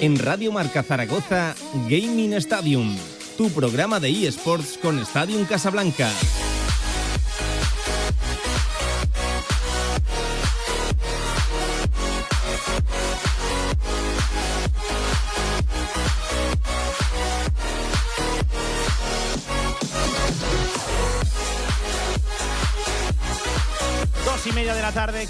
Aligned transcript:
En 0.00 0.18
Radio 0.18 0.50
Marca 0.50 0.82
Zaragoza, 0.82 1.54
Gaming 1.86 2.32
Stadium, 2.40 2.96
tu 3.36 3.50
programa 3.50 4.00
de 4.00 4.08
eSports 4.08 4.78
con 4.78 4.98
Stadium 5.00 5.44
Casablanca. 5.44 6.10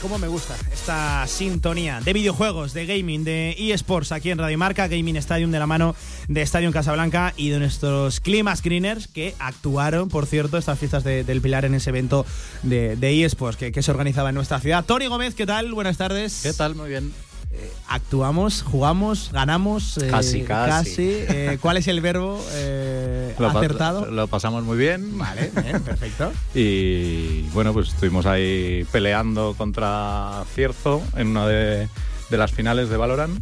Como 0.00 0.18
me 0.18 0.28
gusta 0.28 0.56
esta 0.72 1.26
sintonía 1.26 2.00
de 2.00 2.12
videojuegos, 2.12 2.72
de 2.72 2.86
gaming, 2.86 3.24
de 3.24 3.54
eSports 3.58 4.12
aquí 4.12 4.30
en 4.30 4.38
Radio 4.38 4.56
Marca, 4.56 4.88
Gaming 4.88 5.16
Stadium 5.16 5.50
de 5.50 5.58
la 5.58 5.66
mano 5.66 5.94
de 6.28 6.42
Stadium 6.42 6.72
Casablanca 6.72 7.34
y 7.36 7.50
de 7.50 7.58
nuestros 7.58 8.20
Clima 8.20 8.54
Screeners 8.56 9.08
que 9.08 9.34
actuaron, 9.38 10.08
por 10.08 10.26
cierto, 10.26 10.58
estas 10.58 10.78
fiestas 10.78 11.04
del 11.04 11.40
Pilar 11.40 11.64
en 11.64 11.74
ese 11.74 11.90
evento 11.90 12.24
de, 12.62 13.24
eSports 13.24 13.56
que, 13.56 13.72
que 13.72 13.82
se 13.82 13.90
organizaba 13.90 14.30
en 14.30 14.36
nuestra 14.36 14.60
ciudad. 14.60 14.84
Tony 14.84 15.06
Gómez, 15.06 15.34
¿qué 15.34 15.46
tal? 15.46 15.72
Buenas 15.72 15.96
tardes. 15.96 16.40
¿Qué 16.42 16.52
tal? 16.52 16.74
Muy 16.74 16.88
bien. 16.88 17.12
Eh, 17.52 17.72
actuamos, 17.88 18.62
jugamos, 18.62 19.30
ganamos. 19.32 19.98
Eh, 19.98 20.08
casi, 20.08 20.42
casi. 20.42 21.08
Eh, 21.10 21.58
¿Cuál 21.60 21.78
es 21.78 21.88
el 21.88 22.00
verbo 22.00 22.40
lo 23.38 23.48
acertado? 23.48 24.06
Lo, 24.06 24.28
pasamos 24.28 24.62
muy 24.64 24.78
bien. 24.78 25.18
Vale, 25.18 25.46
perfecto. 25.84 26.32
y 26.54 27.42
bueno, 27.52 27.72
pues 27.72 27.88
estuvimos 27.88 28.26
ahí 28.26 28.86
peleando 28.92 29.54
contra 29.58 30.44
Cierzo 30.54 31.02
en 31.16 31.28
una 31.28 31.46
de, 31.48 31.88
las 32.30 32.52
finales 32.52 32.88
de 32.88 32.96
Valorant. 32.96 33.40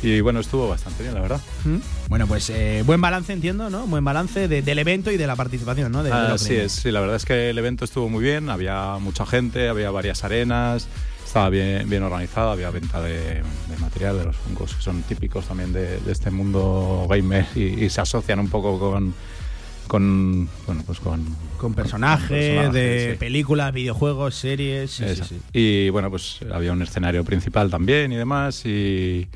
Y 0.00 0.20
bueno, 0.20 0.38
estuvo 0.38 0.68
bastante 0.68 1.02
bien, 1.02 1.14
la 1.14 1.20
verdad. 1.20 1.40
¿Mm? 1.64 1.78
Bueno, 2.08 2.28
pues 2.28 2.52
buen 2.84 3.00
balance, 3.00 3.32
entiendo, 3.32 3.68
¿no? 3.68 3.86
Buen 3.86 4.04
balance 4.04 4.46
del 4.48 4.78
evento 4.78 5.10
y 5.10 5.16
de 5.16 5.26
la 5.26 5.36
participación, 5.36 5.90
¿no? 5.92 6.00
así 6.00 6.54
es, 6.54 6.72
sí, 6.72 6.92
la 6.92 7.00
verdad 7.00 7.16
es 7.16 7.24
que 7.24 7.50
el 7.50 7.58
evento 7.58 7.84
estuvo 7.84 8.08
muy 8.08 8.22
bien, 8.22 8.48
había 8.48 8.98
mucha 9.00 9.26
gente, 9.26 9.68
había 9.68 9.90
varias 9.90 10.22
arenas, 10.22 10.86
estaba 11.28 11.50
bien, 11.50 11.88
bien 11.88 12.02
organizado, 12.02 12.50
había 12.50 12.70
venta 12.70 13.02
de, 13.02 13.42
material, 13.78 14.18
de 14.18 14.24
los 14.24 14.36
fungos 14.36 14.74
que 14.74 14.82
son 14.82 15.02
típicos 15.02 15.46
también 15.46 15.74
de, 15.74 16.00
este 16.10 16.30
mundo 16.30 17.06
gamer 17.08 17.46
y, 17.54 17.88
se 17.90 18.00
asocian 18.00 18.40
un 18.40 18.48
poco 18.48 18.78
con, 18.78 19.12
con 19.86 20.48
bueno 20.66 20.82
pues 20.86 21.00
con, 21.00 21.26
con 21.58 21.74
personajes, 21.74 22.72
de 22.72 23.16
películas, 23.20 23.74
videojuegos, 23.74 24.36
series. 24.36 25.02
y 25.52 25.90
bueno, 25.90 26.08
pues 26.10 26.40
había 26.50 26.72
un 26.72 26.80
escenario 26.80 27.22
principal 27.24 27.70
también 27.70 28.10
y 28.10 28.16
demás. 28.16 28.64
Y, 28.64 29.28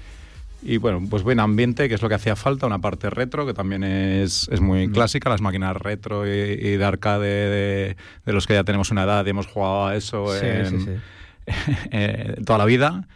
y 0.63 0.79
bueno, 0.79 1.03
pues 1.11 1.23
buen 1.23 1.41
ambiente, 1.41 1.91
que 1.91 1.97
es 1.97 2.01
lo 2.01 2.09
que 2.09 2.15
hacía 2.15 2.37
falta, 2.37 2.67
una 2.67 2.79
parte 2.79 3.11
retro, 3.11 3.45
que 3.45 3.53
también 3.53 3.85
es, 3.85 4.49
es 4.51 4.63
muy 4.63 4.89
mm. 4.89 4.93
clásica, 4.93 5.29
las 5.29 5.43
máquinas 5.43 5.77
retro 5.77 6.27
y, 6.27 6.31
de 6.31 6.85
arcade 6.85 7.29
de, 7.29 7.97
de, 8.25 8.33
los 8.33 8.47
que 8.47 8.55
ya 8.55 8.65
tenemos 8.65 8.91
una 8.91 9.03
edad 9.03 9.27
y 9.27 9.31
hemos 9.31 9.47
jugado 9.47 9.89
a 9.89 9.97
eso 9.97 10.35
en, 10.35 11.03
eh, 11.91 12.37
toda 12.45 12.59
la 12.59 12.65
vida. 12.65 13.09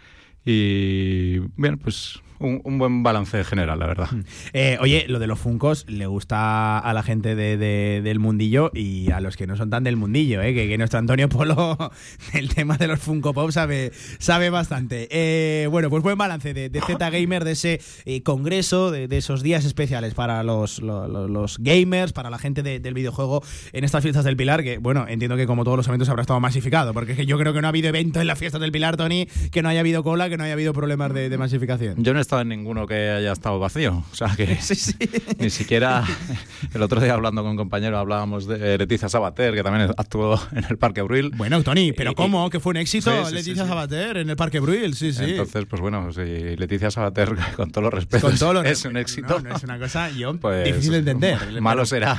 Y 0.45 1.39
bien, 1.57 1.79
pues 1.79 2.21
un, 2.39 2.79
buen 2.79 3.03
balance 3.03 3.45
general, 3.45 3.79
la 3.79 3.87
verdad. 3.87 4.11
Mm. 4.11 4.20
Eh, 4.53 4.79
oye, 4.81 5.06
lo 5.09 5.19
de 5.19 5.27
los 5.27 5.39
Funcos 5.39 5.87
le 5.89 6.06
gusta 6.06 6.78
a 6.78 6.93
la 6.93 7.03
gente 7.03 7.34
del 7.37 8.19
mundillo 8.19 8.70
y 8.75 9.11
a 9.11 9.20
los 9.20 9.37
que 9.37 9.47
no 9.47 9.56
son 9.56 9.70
tan 9.70 9.84
del 9.84 9.97
mundillo, 9.97 10.43
¿eh? 10.43 10.55
que, 10.55 10.77
nuestro 10.78 10.98
Antonio 10.98 11.28
Polo, 11.28 11.77
el 12.33 12.55
tema 12.55 12.77
de 12.77 12.89
los 12.89 13.01
Funko 13.01 13.33
Pop, 13.33 13.51
sabe, 13.51 13.93
sabe 14.19 14.51
bastante. 14.51 15.09
Eh, 15.11 15.67
bueno, 15.69 15.91
pues 15.91 16.03
buen 16.03 16.19
balance 16.19 16.53
de, 16.55 16.81
Z 16.81 17.11
Gamer, 17.11 17.45
de 17.45 17.53
ese 17.53 17.81
eh, 18.05 18.23
congreso, 18.23 18.91
de, 18.91 19.09
esos 19.17 19.43
días 19.43 19.65
especiales 19.65 20.15
para 20.15 20.43
los, 20.43 20.81
los, 20.81 21.59
gamers, 21.59 22.12
para 22.12 22.31
la 22.31 22.38
gente 22.38 22.62
del 22.62 22.94
videojuego 22.94 23.43
en 23.72 23.84
estas 23.84 24.03
fiestas 24.03 24.25
del 24.25 24.37
Pilar, 24.37 24.62
que 24.62 24.78
bueno, 24.78 25.06
entiendo 25.09 25.37
que 25.37 25.47
como 25.47 25.65
todos 25.65 25.77
los 25.77 25.88
eventos 25.88 26.09
habrá 26.09 26.22
estado 26.22 26.41
masificado, 26.41 26.93
porque 26.93 27.25
yo 27.27 27.38
creo 27.38 27.53
que 27.53 27.61
no 27.61 27.69
ha 27.69 27.71
habido 27.71 27.88
evento 27.88 28.21
en 28.21 28.27
las 28.27 28.38
fiestas 28.38 28.61
del 28.61 28.72
Pilar, 28.72 28.97
Tony, 28.97 29.27
que 29.50 29.62
no 29.62 29.69
haya 29.69 29.81
habido 29.81 30.03
cola, 30.03 30.28
que 30.28 30.37
no 30.37 30.44
haya 30.44 30.53
habido 30.53 30.72
problemas 30.72 31.12
de, 31.15 31.28
de 31.28 31.38
masificación. 31.38 32.03
Yo 32.03 32.12
no 32.12 32.21
estado 32.26 32.42
en 32.42 32.48
ninguno 32.48 32.87
que 32.87 33.10
haya 33.10 33.32
estado 33.32 33.59
vacío. 33.59 34.04
O 34.10 34.14
sea 34.14 34.34
que 34.37 34.59
ni 35.38 35.50
siquiera 35.50 36.04
el 36.75 36.82
otro 36.82 37.00
día 37.00 37.14
hablando 37.14 37.42
con 37.42 37.53
un 37.53 37.56
compañero 37.56 37.98
hablábamos 37.98 38.47
de 38.47 38.78
Leticia 38.78 39.09
Sabater, 39.09 39.54
que 39.54 39.62
también 39.62 39.91
actuó 39.97 40.41
en 40.53 40.64
el 40.69 40.76
Parque 40.76 41.03
Bruil. 41.03 41.31
Bueno, 41.37 41.62
Tony, 41.62 41.92
pero 41.92 42.14
¿cómo? 42.14 42.50
Que 42.50 42.60
fue 42.60 42.70
un 42.70 42.78
éxito 42.78 43.31
Leticia 43.31 43.66
Sabater 43.66 44.19
en 44.19 44.31
el 44.31 44.37
Parque 44.37 44.60
Bruil, 44.60 44.94
sí, 44.94 45.12
sí. 45.12 45.25
Entonces, 45.25 45.64
pues 45.66 45.81
bueno, 45.81 46.12
sí, 46.12 46.56
Leticia 46.56 46.91
Sabater, 46.91 47.34
con 47.56 47.70
todos 47.70 47.84
los 47.84 47.94
respetos, 47.94 48.43
es 48.64 48.84
un 48.84 48.97
éxito. 48.97 49.41
No, 49.41 49.54
es 49.54 49.62
una 49.62 49.78
cosa 49.78 50.10
pues, 50.41 50.64
difícil 50.64 50.93
de 50.93 50.98
entender. 50.98 51.60
Malo 51.60 51.87
será 51.87 52.19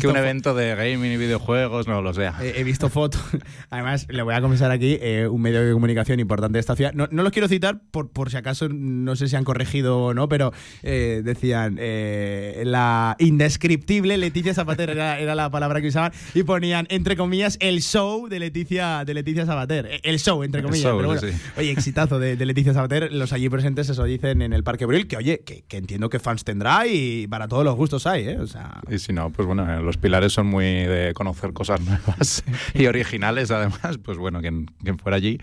que 0.00 0.06
un 0.06 0.16
evento 0.16 0.54
de 0.54 0.74
gaming 0.74 1.12
y 1.12 1.16
videojuegos 1.16 1.88
no 1.88 2.02
lo 2.02 2.12
sea. 2.12 2.36
He, 2.40 2.62
visto 2.64 2.90
fotos. 2.90 3.22
Además, 3.70 4.06
le 4.10 4.22
voy 4.22 4.34
a 4.34 4.40
confesar 4.40 4.70
aquí, 4.70 4.98
eh, 5.00 5.26
un 5.26 5.40
medio 5.40 5.64
de 5.64 5.72
comunicación 5.72 6.20
importante 6.20 6.56
de 6.56 6.60
esta 6.60 6.76
ciudad. 6.76 6.92
No, 6.92 7.08
no 7.10 7.22
los 7.22 7.32
quiero 7.32 7.48
citar 7.48 7.80
por, 7.90 8.10
por 8.10 8.30
si 8.30 8.36
acaso, 8.36 8.68
no 8.68 9.16
sé 9.16 9.28
si 9.28 9.36
han 9.38 9.44
corregido 9.44 9.98
o 9.98 10.14
no, 10.14 10.28
pero 10.28 10.52
eh, 10.82 11.22
decían 11.24 11.76
eh, 11.80 12.62
la 12.64 13.16
indescriptible 13.18 14.16
Leticia 14.18 14.54
Zapater 14.54 14.90
era, 14.90 15.34
la 15.34 15.50
palabra 15.50 15.80
que 15.80 15.88
usaban 15.88 16.12
y 16.34 16.42
ponían 16.42 16.86
entre 16.90 17.16
comillas 17.16 17.56
el 17.60 17.80
show 17.80 18.28
de 18.28 18.38
Leticia 18.38 19.04
de 19.04 19.14
Leticia 19.14 19.46
Sabater, 19.46 19.86
eh, 19.86 20.00
el 20.02 20.18
show 20.18 20.42
entre 20.42 20.62
comillas, 20.62 20.92
pero 20.94 21.08
bueno, 21.08 21.22
oye, 21.56 21.70
exitazo 21.70 22.18
de, 22.18 22.36
Leticia 22.44 22.74
Sabater, 22.74 23.12
los 23.12 23.32
allí 23.32 23.48
presentes 23.48 23.88
eso 23.88 24.04
dicen 24.04 24.42
en 24.42 24.52
el 24.52 24.64
Parque 24.64 24.86
Bril 24.86 25.06
que 25.06 25.16
oye, 25.16 25.40
que, 25.40 25.64
entiendo 25.76 26.10
que 26.10 26.18
fans 26.18 26.44
tendrá 26.44 26.86
y 26.86 27.26
para 27.28 27.48
todos 27.48 27.64
los 27.64 27.76
gustos 27.76 28.06
hay, 28.06 28.28
¿eh? 28.28 28.38
O 28.38 28.46
sea... 28.46 28.80
Y 28.90 28.98
si 28.98 29.12
no, 29.12 29.30
pues 29.30 29.46
bueno, 29.46 29.80
los 29.82 29.96
pilares 29.96 30.32
son 30.32 30.46
muy 30.46 30.64
de 30.64 31.12
conocer 31.14 31.52
cosas 31.52 31.80
nuevas 31.80 32.42
y 32.74 32.86
originales 32.86 33.50
además, 33.50 33.98
pues 34.02 34.18
bueno, 34.18 34.40
quien, 34.40 34.66
quien 34.82 34.98
fuera 34.98 35.16
allí 35.16 35.38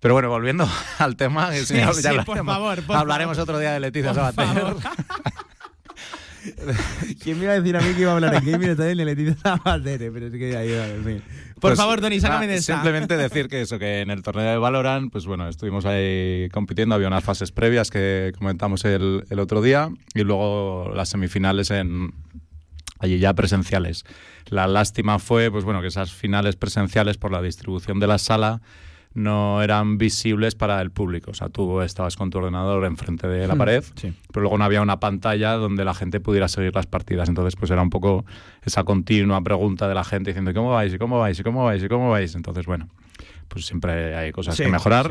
pero 0.00 0.14
bueno, 0.14 0.28
volviendo 0.28 0.68
al 0.98 1.16
tema, 1.16 1.52
sí, 1.52 1.74
por 2.24 2.44
favor, 2.44 2.82
hablaremos 2.88 3.38
otro 3.38 3.58
día 3.58 3.72
de 3.72 3.80
Leticia 3.80 4.14
Sabater. 4.14 4.76
¿Quién 7.20 7.38
me 7.38 7.44
iba 7.44 7.54
a 7.54 7.60
decir 7.60 7.76
a 7.76 7.80
mí 7.80 7.92
que 7.94 8.02
iba 8.02 8.12
a 8.12 8.14
hablar 8.14 8.34
en 8.34 8.44
gaming 8.44 8.76
también 8.76 8.98
de 8.98 9.04
Leticia 9.04 9.36
Sabater? 9.36 10.10
Pero 10.12 10.26
es 10.26 10.32
que 10.32 10.56
ahí 10.56 10.70
va, 10.70 10.86
Por 11.54 11.60
pues, 11.60 11.76
favor, 11.76 12.00
Tony, 12.00 12.20
sácame 12.20 12.46
de 12.46 12.56
esta. 12.56 12.74
Simplemente 12.74 13.16
decir 13.18 13.48
que 13.48 13.62
eso, 13.62 13.78
que 13.78 14.00
en 14.00 14.10
el 14.10 14.22
torneo 14.22 14.50
de 14.50 14.58
Valorant, 14.58 15.10
pues 15.10 15.26
bueno, 15.26 15.48
estuvimos 15.48 15.86
ahí 15.86 16.48
compitiendo, 16.52 16.94
había 16.94 17.08
unas 17.08 17.24
fases 17.24 17.50
previas 17.50 17.90
que 17.90 18.32
comentamos 18.38 18.84
el, 18.84 19.24
el 19.28 19.38
otro 19.40 19.60
día 19.60 19.90
y 20.14 20.22
luego 20.22 20.92
las 20.94 21.08
semifinales 21.08 21.70
en 21.70 22.12
allí 22.98 23.18
ya 23.18 23.34
presenciales. 23.34 24.04
La 24.48 24.66
lástima 24.66 25.18
fue, 25.18 25.50
pues 25.50 25.64
bueno, 25.64 25.80
que 25.80 25.88
esas 25.88 26.12
finales 26.12 26.56
presenciales 26.56 27.18
por 27.18 27.32
la 27.32 27.42
distribución 27.42 27.98
de 27.98 28.06
la 28.06 28.18
sala 28.18 28.60
no 29.16 29.62
eran 29.62 29.98
visibles 29.98 30.54
para 30.54 30.80
el 30.80 30.90
público. 30.90 31.30
O 31.30 31.34
sea, 31.34 31.48
tú 31.48 31.80
estabas 31.80 32.16
con 32.16 32.30
tu 32.30 32.38
ordenador 32.38 32.84
enfrente 32.84 33.26
de 33.26 33.46
la 33.46 33.54
hmm, 33.54 33.58
pared, 33.58 33.84
pero 34.00 34.42
luego 34.42 34.58
no 34.58 34.64
había 34.64 34.82
una 34.82 35.00
pantalla 35.00 35.54
donde 35.54 35.84
la 35.84 35.94
gente 35.94 36.20
pudiera 36.20 36.48
seguir 36.48 36.74
las 36.74 36.86
partidas. 36.86 37.28
Entonces, 37.28 37.56
pues 37.56 37.70
era 37.70 37.82
un 37.82 37.90
poco 37.90 38.24
esa 38.62 38.84
continua 38.84 39.40
pregunta 39.42 39.88
de 39.88 39.94
la 39.94 40.04
gente 40.04 40.30
diciendo, 40.30 40.52
¿cómo 40.52 40.70
vais? 40.70 40.92
¿Y 40.92 40.98
cómo 40.98 41.18
vais? 41.18 41.40
¿Y 41.40 41.42
cómo 41.42 41.64
vais? 41.64 41.82
¿Y 41.82 41.88
cómo 41.88 42.10
vais? 42.10 42.34
Entonces, 42.34 42.66
bueno, 42.66 42.88
pues 43.48 43.66
siempre 43.66 44.14
hay 44.14 44.32
cosas 44.32 44.56
que 44.56 44.68
mejorar. 44.68 45.10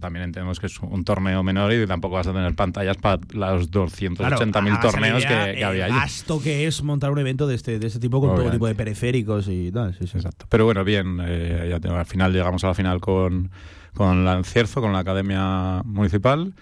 También 0.00 0.24
entendemos 0.24 0.60
que 0.60 0.66
es 0.66 0.78
un 0.80 1.04
torneo 1.04 1.42
menor 1.42 1.72
y 1.72 1.86
tampoco 1.86 2.16
vas 2.16 2.26
a 2.26 2.32
tener 2.32 2.54
pantallas 2.54 2.96
para 2.96 3.20
los 3.32 3.70
280.000 3.70 4.80
torneos 4.80 5.24
que, 5.24 5.64
había 5.64 5.86
allí. 5.86 5.94
gasto 5.94 6.40
que 6.40 6.66
es 6.66 6.82
montar 6.82 7.10
un 7.10 7.18
evento 7.18 7.46
de 7.46 7.54
este, 7.54 7.78
de 7.78 7.86
este 7.86 7.98
tipo 7.98 8.20
con 8.20 8.36
todo 8.36 8.50
tipo 8.50 8.66
de 8.66 8.74
periféricos 8.74 9.48
y 9.48 9.70
tal. 9.70 9.96
Exacto. 10.00 10.46
Pero 10.48 10.64
bueno, 10.64 10.84
bien, 10.84 11.18
eh, 11.22 11.78
ya 11.82 11.98
al 11.98 12.06
final 12.06 12.32
llegamos 12.32 12.64
a 12.64 12.68
la 12.68 12.74
final 12.74 13.00
con, 13.00 13.50
con 13.94 14.24
la 14.24 14.34
Encierzo, 14.34 14.80
con 14.80 14.92
la 14.92 15.00
Academia 15.00 15.82
Municipal. 15.84 16.54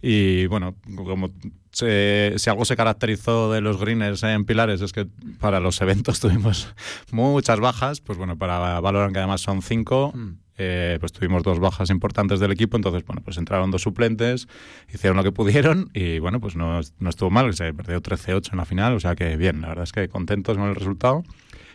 Y 0.00 0.46
bueno, 0.46 0.76
como 0.94 1.30
si 1.72 2.50
algo 2.50 2.64
se 2.64 2.76
caracterizó 2.76 3.52
de 3.52 3.60
los 3.60 3.78
greeners 3.78 4.22
en 4.22 4.44
Pilares 4.44 4.80
es 4.80 4.92
que 4.92 5.06
para 5.40 5.60
los 5.60 5.80
eventos 5.80 6.20
tuvimos 6.20 6.68
muchas 7.10 7.60
bajas, 7.60 8.00
pues 8.00 8.18
bueno, 8.18 8.38
para 8.38 8.80
Valorant 8.80 9.12
que 9.12 9.18
además 9.18 9.40
son 9.40 9.62
cinco, 9.62 10.12
mm. 10.14 10.45
Eh, 10.58 10.96
pues 11.00 11.12
tuvimos 11.12 11.42
dos 11.42 11.58
bajas 11.58 11.90
importantes 11.90 12.40
del 12.40 12.52
equipo, 12.52 12.76
entonces 12.76 13.04
bueno, 13.04 13.22
pues 13.22 13.36
entraron 13.36 13.70
dos 13.70 13.82
suplentes, 13.82 14.48
hicieron 14.92 15.16
lo 15.16 15.22
que 15.22 15.32
pudieron 15.32 15.90
y 15.92 16.18
bueno, 16.18 16.40
pues 16.40 16.56
no, 16.56 16.80
no 16.98 17.10
estuvo 17.10 17.30
mal, 17.30 17.52
se 17.54 17.72
perdió 17.74 18.00
13-8 18.00 18.52
en 18.52 18.58
la 18.58 18.64
final, 18.64 18.94
o 18.94 19.00
sea 19.00 19.14
que 19.16 19.36
bien, 19.36 19.60
la 19.60 19.68
verdad 19.68 19.84
es 19.84 19.92
que 19.92 20.08
contentos 20.08 20.56
con 20.56 20.68
el 20.68 20.74
resultado 20.74 21.22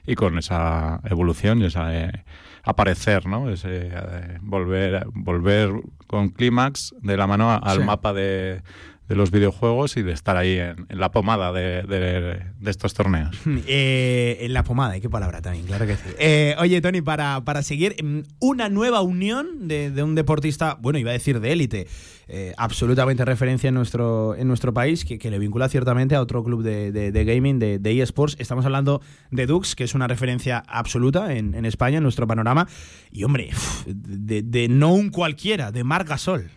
y 0.06 0.16
con 0.16 0.38
esa 0.38 1.02
evolución 1.06 1.62
y 1.62 1.66
esa 1.66 1.96
eh, 1.96 2.24
aparecer, 2.64 3.28
¿no? 3.28 3.50
Ese 3.50 3.90
eh, 3.92 4.38
volver, 4.42 5.06
volver 5.14 5.72
con 6.08 6.30
clímax 6.30 6.94
de 7.02 7.18
la 7.18 7.28
mano 7.28 7.52
al 7.52 7.86
mapa 7.86 8.14
de 8.14 8.62
de 9.12 9.18
los 9.18 9.30
videojuegos 9.30 9.98
y 9.98 10.04
de 10.04 10.14
estar 10.14 10.38
ahí 10.38 10.58
en, 10.58 10.88
la 10.88 11.12
pomada 11.12 11.52
de, 11.52 11.84
de, 11.84 12.70
estos 12.70 12.94
torneos. 12.94 13.38
Eh, 13.68 14.38
en 14.42 14.54
la 14.54 14.64
pomada, 14.64 15.00
qué 15.00 15.10
palabra 15.10 15.42
también, 15.42 15.66
claro 15.66 15.86
que 15.86 15.96
sí. 15.96 16.10
Eh, 16.18 16.56
oye, 16.60 16.82
Tony, 16.82 17.02
para, 17.02 17.44
para 17.44 17.62
seguir, 17.62 17.96
mm, 18.04 18.22
una 18.40 18.70
nueva 18.70 19.02
unión 19.02 19.68
de, 19.68 19.92
un 20.02 20.16
deportista, 20.16 20.78
bueno, 20.82 20.98
iba 20.98 21.12
a 21.12 21.14
decir 21.14 21.40
de 21.40 21.52
élite, 21.52 21.88
eh, 22.28 22.54
absolutamente 22.58 23.24
referencia 23.24 23.68
en 23.68 23.76
nuestro, 23.76 24.36
en 24.36 24.48
nuestro 24.48 24.74
país, 24.74 25.06
que, 25.06 25.32
le 25.32 25.40
vincula 25.40 25.70
ciertamente 25.70 26.16
a 26.16 26.22
otro 26.22 26.44
club 26.44 26.64
de, 26.64 27.24
gaming, 27.26 27.60
de, 27.60 28.02
eSports. 28.02 28.38
Estamos 28.40 28.66
hablando 28.66 29.02
de 29.30 29.46
Dux, 29.46 29.76
que 29.76 29.84
es 29.84 29.94
una 29.94 30.08
referencia 30.08 30.64
absoluta 30.68 31.34
en, 31.34 31.66
España, 31.66 31.98
en 31.98 32.04
nuestro 32.04 32.26
panorama. 32.28 32.68
Y 33.12 33.26
hombre, 33.26 33.50
de, 33.86 34.68
no 34.70 34.94
un 34.94 35.10
cualquiera, 35.10 35.72
de 35.72 35.84
Marc 35.84 36.08
Gasol. 36.08 36.50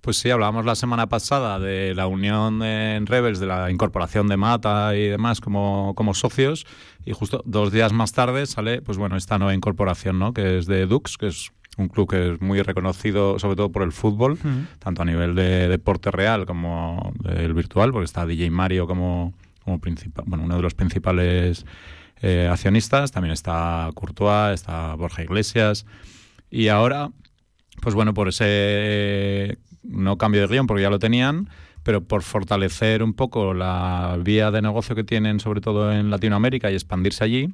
Pues 0.00 0.18
sí, 0.18 0.30
hablábamos 0.30 0.64
la 0.64 0.74
semana 0.74 1.08
pasada 1.08 1.58
de 1.58 1.94
la 1.94 2.06
unión 2.06 2.62
en 2.62 3.06
Rebels, 3.06 3.40
de 3.40 3.46
la 3.46 3.70
incorporación 3.70 4.28
de 4.28 4.36
Mata 4.36 4.96
y 4.96 5.08
demás 5.08 5.40
como, 5.40 5.94
como 5.94 6.14
socios, 6.14 6.66
y 7.04 7.12
justo 7.12 7.42
dos 7.44 7.72
días 7.72 7.92
más 7.92 8.12
tarde 8.12 8.46
sale, 8.46 8.82
pues 8.82 8.98
bueno, 8.98 9.16
esta 9.16 9.38
nueva 9.38 9.54
incorporación, 9.54 10.18
¿no? 10.18 10.32
Que 10.32 10.58
es 10.58 10.66
de 10.66 10.86
Dux, 10.86 11.16
que 11.18 11.28
es 11.28 11.52
un 11.78 11.88
club 11.88 12.10
que 12.10 12.32
es 12.32 12.40
muy 12.40 12.60
reconocido 12.60 13.38
sobre 13.38 13.56
todo 13.56 13.70
por 13.70 13.82
el 13.82 13.92
fútbol, 13.92 14.38
tanto 14.80 15.02
a 15.02 15.04
nivel 15.04 15.34
de 15.34 15.68
deporte 15.68 16.10
real 16.10 16.44
como 16.44 17.12
del 17.20 17.54
virtual, 17.54 17.92
porque 17.92 18.04
está 18.04 18.26
DJ 18.26 18.50
Mario 18.50 18.86
como, 18.86 19.32
como 19.64 19.80
principal, 19.80 20.24
bueno, 20.26 20.44
uno 20.44 20.56
de 20.56 20.62
los 20.62 20.74
principales 20.74 21.64
eh, 22.20 22.48
accionistas, 22.50 23.12
también 23.12 23.32
está 23.32 23.90
Courtois, 23.94 24.54
está 24.54 24.94
Borja 24.96 25.22
Iglesias, 25.22 25.86
y 26.50 26.68
ahora, 26.68 27.10
pues 27.80 27.94
bueno, 27.94 28.14
por 28.14 28.28
ese 28.28 29.58
no 29.82 30.18
cambio 30.18 30.42
de 30.42 30.46
guion, 30.48 30.66
porque 30.66 30.82
ya 30.82 30.90
lo 30.90 30.98
tenían, 30.98 31.48
pero 31.82 32.02
por 32.02 32.22
fortalecer 32.22 33.02
un 33.02 33.14
poco 33.14 33.54
la 33.54 34.18
vía 34.22 34.50
de 34.50 34.62
negocio 34.62 34.94
que 34.94 35.04
tienen, 35.04 35.40
sobre 35.40 35.60
todo 35.60 35.92
en 35.92 36.10
Latinoamérica, 36.10 36.70
y 36.70 36.74
expandirse 36.74 37.24
allí, 37.24 37.52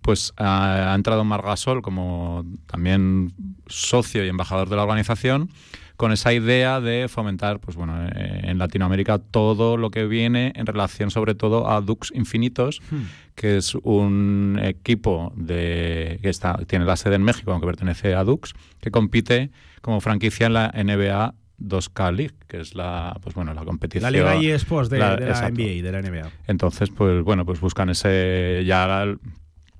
pues 0.00 0.32
ha, 0.36 0.94
entrado 0.94 1.24
Margasol 1.24 1.82
como 1.82 2.44
también 2.66 3.32
socio 3.66 4.24
y 4.24 4.28
embajador 4.28 4.68
de 4.68 4.76
la 4.76 4.82
organización 4.82 5.50
con 5.96 6.12
esa 6.12 6.32
idea 6.32 6.80
de 6.80 7.08
fomentar, 7.08 7.58
pues 7.58 7.76
bueno, 7.76 8.06
eh, 8.06 8.40
en 8.44 8.58
Latinoamérica 8.58 9.18
todo 9.18 9.76
lo 9.76 9.90
que 9.90 10.06
viene 10.06 10.52
en 10.54 10.66
relación 10.66 11.10
sobre 11.10 11.34
todo 11.34 11.70
a 11.70 11.80
Dux 11.80 12.12
Infinitos, 12.14 12.82
hmm. 12.90 13.02
Que 13.36 13.58
es 13.58 13.76
un 13.76 14.58
equipo 14.60 15.32
de 15.36 16.18
que 16.22 16.28
está 16.28 16.58
tiene 16.66 16.84
la 16.84 16.96
sede 16.96 17.14
en 17.14 17.22
México, 17.22 17.52
aunque 17.52 17.66
pertenece 17.66 18.14
a 18.14 18.24
Dux, 18.24 18.54
que 18.80 18.90
compite 18.90 19.50
como 19.82 20.00
franquicia 20.00 20.46
en 20.46 20.54
la 20.54 20.72
NBA 20.74 21.34
2K 21.60 22.16
League, 22.16 22.34
que 22.48 22.60
es 22.60 22.74
la 22.74 23.16
pues 23.22 23.36
bueno 23.36 23.54
la 23.54 23.64
competición. 23.64 24.10
La 24.10 24.10
liga 24.10 24.34
eSports 24.54 24.90
de, 24.90 24.98
la, 24.98 25.16
de 25.16 25.26
la 25.26 25.50
NBA 25.50 25.82
de 25.82 25.92
la 25.92 26.02
NBA 26.02 26.30
entonces 26.48 26.90
pues 26.90 27.22
bueno 27.22 27.46
pues 27.46 27.60
buscan 27.60 27.90
ese 27.90 28.64
ya 28.66 29.06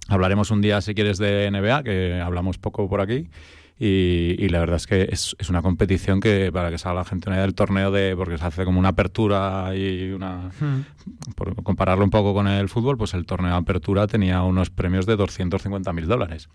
Hablaremos 0.09 0.51
un 0.53 0.61
día, 0.61 0.81
si 0.81 0.95
quieres, 0.95 1.19
de 1.19 1.51
NBA, 1.51 1.83
que 1.83 2.21
hablamos 2.21 2.59
poco 2.59 2.89
por 2.89 3.01
aquí. 3.01 3.29
Y, 3.79 4.49
la 4.49 4.61
verdad 4.61 4.77
es 4.77 4.87
que 4.87 5.09
es, 5.11 5.37
una 5.51 5.61
competición 5.61 6.21
que, 6.21 6.51
para 6.51 6.71
que 6.71 6.79
salga 6.79 7.01
la 7.01 7.05
gente 7.05 7.29
una 7.29 7.37
idea 7.37 7.43
del 7.43 7.55
torneo, 7.55 7.91
de 7.91 8.17
porque 8.17 8.39
se 8.39 8.45
hace 8.45 8.65
como 8.65 8.79
una 8.79 8.89
apertura 8.89 9.77
y 9.77 10.13
una. 10.13 10.51
Hmm. 10.59 10.85
Por 11.35 11.63
compararlo 11.63 12.03
un 12.03 12.11
poco 12.11 12.33
con 12.33 12.49
el 12.49 12.69
fútbol, 12.69 12.97
pues 12.97 13.15
el 13.15 13.27
torneo 13.27 13.53
de 13.53 13.59
apertura 13.59 14.07
tenía 14.07 14.43
unos 14.43 14.71
premios 14.71 15.05
de 15.05 15.17
250 15.17 15.93
mil 15.93 16.07
dólares. 16.07 16.49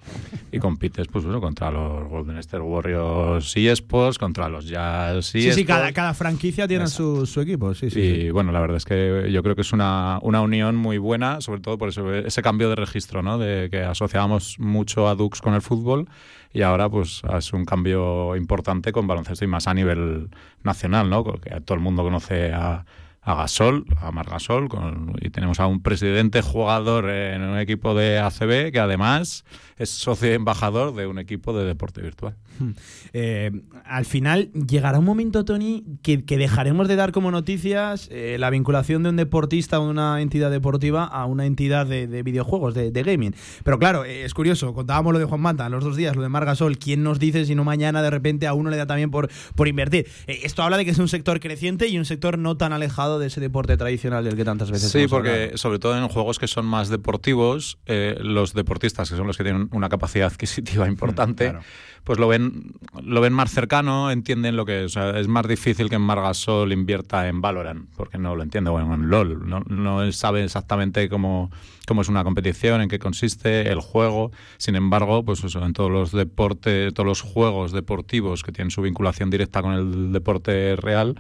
Y 0.52 0.58
compites, 0.60 1.08
pues 1.08 1.24
bueno, 1.24 1.40
contra 1.40 1.70
los 1.70 2.10
Golden 2.10 2.38
State 2.40 2.64
Warriors 2.64 3.56
y 3.56 3.70
eSports, 3.70 4.18
contra 4.18 4.50
los 4.50 4.68
Jazz 4.68 5.36
y 5.36 5.44
Sí, 5.44 5.54
sí, 5.54 5.64
cada, 5.64 5.94
cada 5.94 6.14
franquicia 6.16 6.68
tiene 6.68 6.88
su, 6.88 7.26
su, 7.26 7.40
equipo, 7.40 7.74
sí, 7.76 7.90
sí. 7.92 8.00
Y 8.00 8.30
bueno, 8.32 8.52
la 8.52 8.60
verdad 8.60 8.78
es 8.78 8.86
que 8.86 9.30
yo 9.32 9.44
creo 9.44 9.56
que 9.56 9.62
es 9.62 9.72
una, 9.72 10.20
una 10.24 10.42
unión 10.42 10.76
muy 10.76 10.98
buena, 10.98 11.40
sobre 11.40 11.62
todo 11.62 11.78
por 11.78 11.90
ese 11.90 12.42
cambio 12.42 12.68
de 12.70 12.76
registro, 12.76 13.22
¿no? 13.22 13.38
De 13.38 13.70
que 13.70 13.84
asociábamos 13.84 14.60
mucho 14.60 15.08
a 15.08 15.16
Dux 15.16 15.40
con 15.40 15.54
el 15.54 15.62
fútbol 15.62 16.10
y 16.54 16.62
ahora 16.62 16.90
pues 16.90 17.22
es 17.38 17.54
un 17.54 17.66
cambio 17.66 18.36
importante 18.36 18.92
con 18.92 19.08
baloncesto 19.08 19.46
y 19.46 19.48
más 19.48 19.68
a 19.68 19.74
nivel 19.74 20.30
nacional, 20.64 21.10
¿no? 21.10 21.24
Porque 21.24 21.50
todo 21.62 21.76
el 21.76 21.82
mundo 21.82 22.04
conoce 22.04 22.52
a, 22.54 22.86
a 23.22 23.36
Gasol, 23.36 23.86
a 23.98 24.12
Margasol, 24.12 24.68
con, 24.68 25.16
y 25.22 25.30
tenemos 25.30 25.60
a 25.60 25.68
un 25.68 25.82
presidente 25.82 26.42
jugador 26.42 27.10
en 27.10 27.42
un 27.44 27.58
equipo 27.58 27.94
de 27.94 28.20
ACB 28.20 28.72
que 28.72 28.80
además 28.80 29.46
es 29.78 29.90
socio 29.90 30.34
embajador 30.34 30.94
de 30.96 31.08
un 31.08 31.20
equipo 31.20 31.54
de 31.54 31.66
deporte 31.66 32.02
virtual. 32.02 32.36
Hmm. 32.60 32.72
Eh, 33.14 33.52
al 33.86 34.06
final 34.06 34.52
llegará 34.54 35.00
un 35.00 35.06
momento, 35.06 35.46
Tony, 35.46 35.84
que, 36.02 36.18
dejaremos 36.18 36.88
de 36.88 36.96
dar 36.96 37.12
como 37.12 37.32
noticias 37.32 38.08
eh, 38.12 38.38
la 38.40 38.50
vinculación 38.50 39.04
de 39.04 39.10
un 39.10 39.16
deportista 39.16 39.80
o 39.80 39.90
una 39.90 40.22
entidad 40.22 40.52
deportiva 40.52 41.06
a 41.06 41.26
una 41.26 41.46
entidad 41.46 41.86
de, 41.86 42.24
videojuegos, 42.24 42.74
de, 42.74 42.92
gaming. 42.92 43.36
Pero 43.64 43.80
claro, 43.80 44.06
eh, 44.06 44.24
es 44.24 44.34
curioso, 44.34 44.74
contábamos 44.74 45.14
lo 45.14 45.20
de 45.20 45.26
Juan 45.26 45.42
Manta 45.42 45.70
los 45.70 45.84
dos 45.84 45.96
días, 45.96 46.16
lo 46.16 46.22
de 46.22 46.30
Margasol, 46.30 46.78
¿quién 46.78 47.04
nos 47.04 47.20
dice 47.20 47.46
si 47.46 47.56
no 47.56 47.64
mañana 47.64 48.02
de 48.02 48.10
repente 48.10 48.48
a 48.48 48.54
uno 48.54 48.70
le 48.70 48.78
da 48.78 48.86
también 48.86 49.12
por, 49.12 49.30
por 49.56 49.68
invertir? 49.68 50.08
esto 50.28 50.64
habla 50.64 50.78
de 50.78 50.86
que 50.86 50.92
es 50.92 51.00
un 51.00 51.08
sector 51.08 51.40
creciente 51.40 51.88
y 51.88 51.98
un 51.98 52.06
sector 52.06 52.38
no 52.38 52.58
tan 52.58 52.74
alejado 52.74 53.20
de 53.20 53.28
ese 53.28 53.42
deporte 53.42 53.78
tradicional 53.78 54.24
del 54.24 54.36
que 54.36 54.46
tantas 54.46 54.72
veces 54.72 54.92
Sí, 54.92 55.08
porque 55.08 55.54
sobre 55.56 55.80
todo 55.80 55.98
en 55.98 56.08
juegos 56.08 56.40
que 56.40 56.48
son 56.48 56.66
más 56.66 56.90
deportivos, 56.90 57.78
los 57.88 58.54
deportistas, 58.54 59.10
que 59.10 59.16
son 59.16 59.28
los 59.28 59.38
que 59.38 59.44
tienen 59.44 59.70
una 59.72 59.90
capacidad 59.90 60.28
adquisitiva 60.28 60.88
importante, 60.88 61.54
pues 62.04 62.18
lo 62.18 62.28
ven, 62.28 62.74
lo 63.04 63.22
ven 63.22 63.34
más 63.34 63.52
cercano, 63.52 64.10
entienden 64.10 64.56
lo 64.56 64.66
que 64.66 64.86
es. 64.86 64.96
es 64.96 65.28
más 65.28 65.48
difícil 65.48 65.90
que 65.90 65.96
en 65.96 66.02
Margasol 66.02 66.72
invierta 66.74 67.28
en 67.28 67.42
Valorant, 67.42 67.90
porque 67.96 68.18
no 68.18 68.36
lo 68.36 68.44
entiende, 68.44 68.72
o 68.72 68.80
en 68.80 69.10
LOL. 69.10 69.48
No, 69.48 69.60
no 69.68 70.12
sabe 70.12 70.44
exactamente 70.44 71.10
cómo, 71.10 71.52
cómo 71.88 72.02
es 72.02 72.10
una 72.10 72.24
competición, 72.24 72.82
en 72.82 72.90
qué 72.90 72.98
consiste, 72.98 73.72
el 73.72 73.82
juego. 73.82 74.32
Sin 74.58 74.76
embargo, 74.76 75.24
pues 75.24 75.44
eso, 75.44 75.64
en 75.64 75.74
todos 75.74 75.92
los 75.92 76.12
deportes, 76.12 76.94
todos 76.94 77.08
los 77.08 77.22
juegos 77.22 77.72
deportivos 77.72 78.42
que 78.42 78.52
tienen 78.52 78.72
su 78.72 78.82
vinculación 78.82 79.30
directa 79.30 79.62
con 79.62 79.74
el 79.74 80.12
deporte 80.12 80.76
real, 80.76 81.16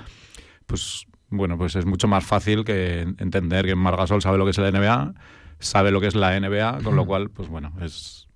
pues 0.65 1.05
bueno, 1.29 1.57
pues 1.57 1.75
es 1.75 1.85
mucho 1.85 2.07
más 2.07 2.25
fácil 2.25 2.65
que 2.65 3.01
entender 3.01 3.65
que 3.65 3.75
Margasol 3.75 4.21
sabe 4.21 4.37
lo 4.37 4.45
que 4.45 4.51
es 4.51 4.57
la 4.57 4.71
NBA, 4.71 5.13
sabe 5.59 5.91
lo 5.91 6.01
que 6.01 6.07
es 6.07 6.15
la 6.15 6.37
NBA, 6.39 6.79
con 6.83 6.95
lo 6.95 7.05
cual, 7.05 7.29
pues 7.29 7.47
bueno, 7.47 7.71
es, 7.81 8.27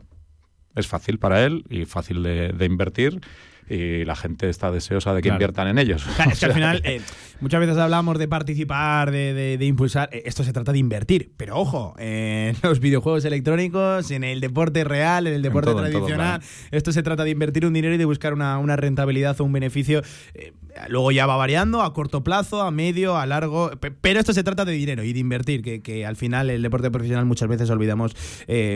es 0.75 0.87
fácil 0.87 1.19
para 1.19 1.43
él 1.43 1.63
y 1.69 1.85
fácil 1.85 2.23
de, 2.23 2.49
de 2.49 2.65
invertir 2.65 3.21
y 3.69 4.05
la 4.05 4.15
gente 4.15 4.49
está 4.49 4.71
deseosa 4.71 5.13
de 5.13 5.21
que 5.21 5.29
inviertan 5.29 5.67
en 5.67 5.79
ellos. 5.79 6.05
es 6.29 6.39
que 6.39 6.45
al 6.45 6.53
final, 6.53 6.81
eh, 6.83 7.01
muchas 7.39 7.59
veces 7.59 7.77
hablamos 7.77 8.19
de 8.19 8.27
participar, 8.27 9.11
de, 9.11 9.57
de, 9.57 9.65
impulsar. 9.65 10.09
Eh, 10.11 10.23
esto 10.25 10.43
se 10.43 10.53
trata 10.53 10.71
de 10.71 10.77
invertir. 10.77 11.31
Pero 11.35 11.57
ojo, 11.57 11.95
en 11.97 12.55
los 12.63 12.79
videojuegos 12.79 13.25
electrónicos, 13.25 14.11
en 14.11 14.23
el 14.23 14.39
deporte 14.39 14.83
real, 14.83 15.27
en 15.27 15.33
el 15.33 15.41
deporte 15.41 15.73
tradicional, 15.73 16.41
esto 16.71 16.91
se 16.91 17.01
trata 17.01 17.23
de 17.23 17.31
invertir 17.31 17.65
un 17.65 17.73
dinero 17.73 17.95
y 17.95 17.97
de 17.97 18.05
buscar 18.05 18.33
una, 18.33 18.59
una 18.59 18.75
rentabilidad 18.75 19.39
o 19.41 19.43
un 19.43 19.53
beneficio. 19.53 20.03
Eh, 20.33 20.53
luego 20.87 21.11
ya 21.11 21.25
va 21.25 21.35
variando 21.35 21.81
a 21.81 21.93
corto 21.93 22.23
plazo, 22.23 22.61
a 22.61 22.71
medio, 22.71 23.17
a 23.17 23.25
largo. 23.25 23.71
Pero 24.01 24.19
esto 24.19 24.33
se 24.33 24.43
trata 24.43 24.65
de 24.65 24.73
dinero 24.73 25.03
y 25.03 25.13
de 25.13 25.19
invertir, 25.19 25.61
que, 25.61 25.81
que 25.81 26.05
al 26.05 26.15
final 26.15 26.49
el 26.49 26.61
deporte 26.61 26.91
profesional 26.91 27.25
muchas 27.25 27.49
veces 27.49 27.69
olvidamos 27.69 28.15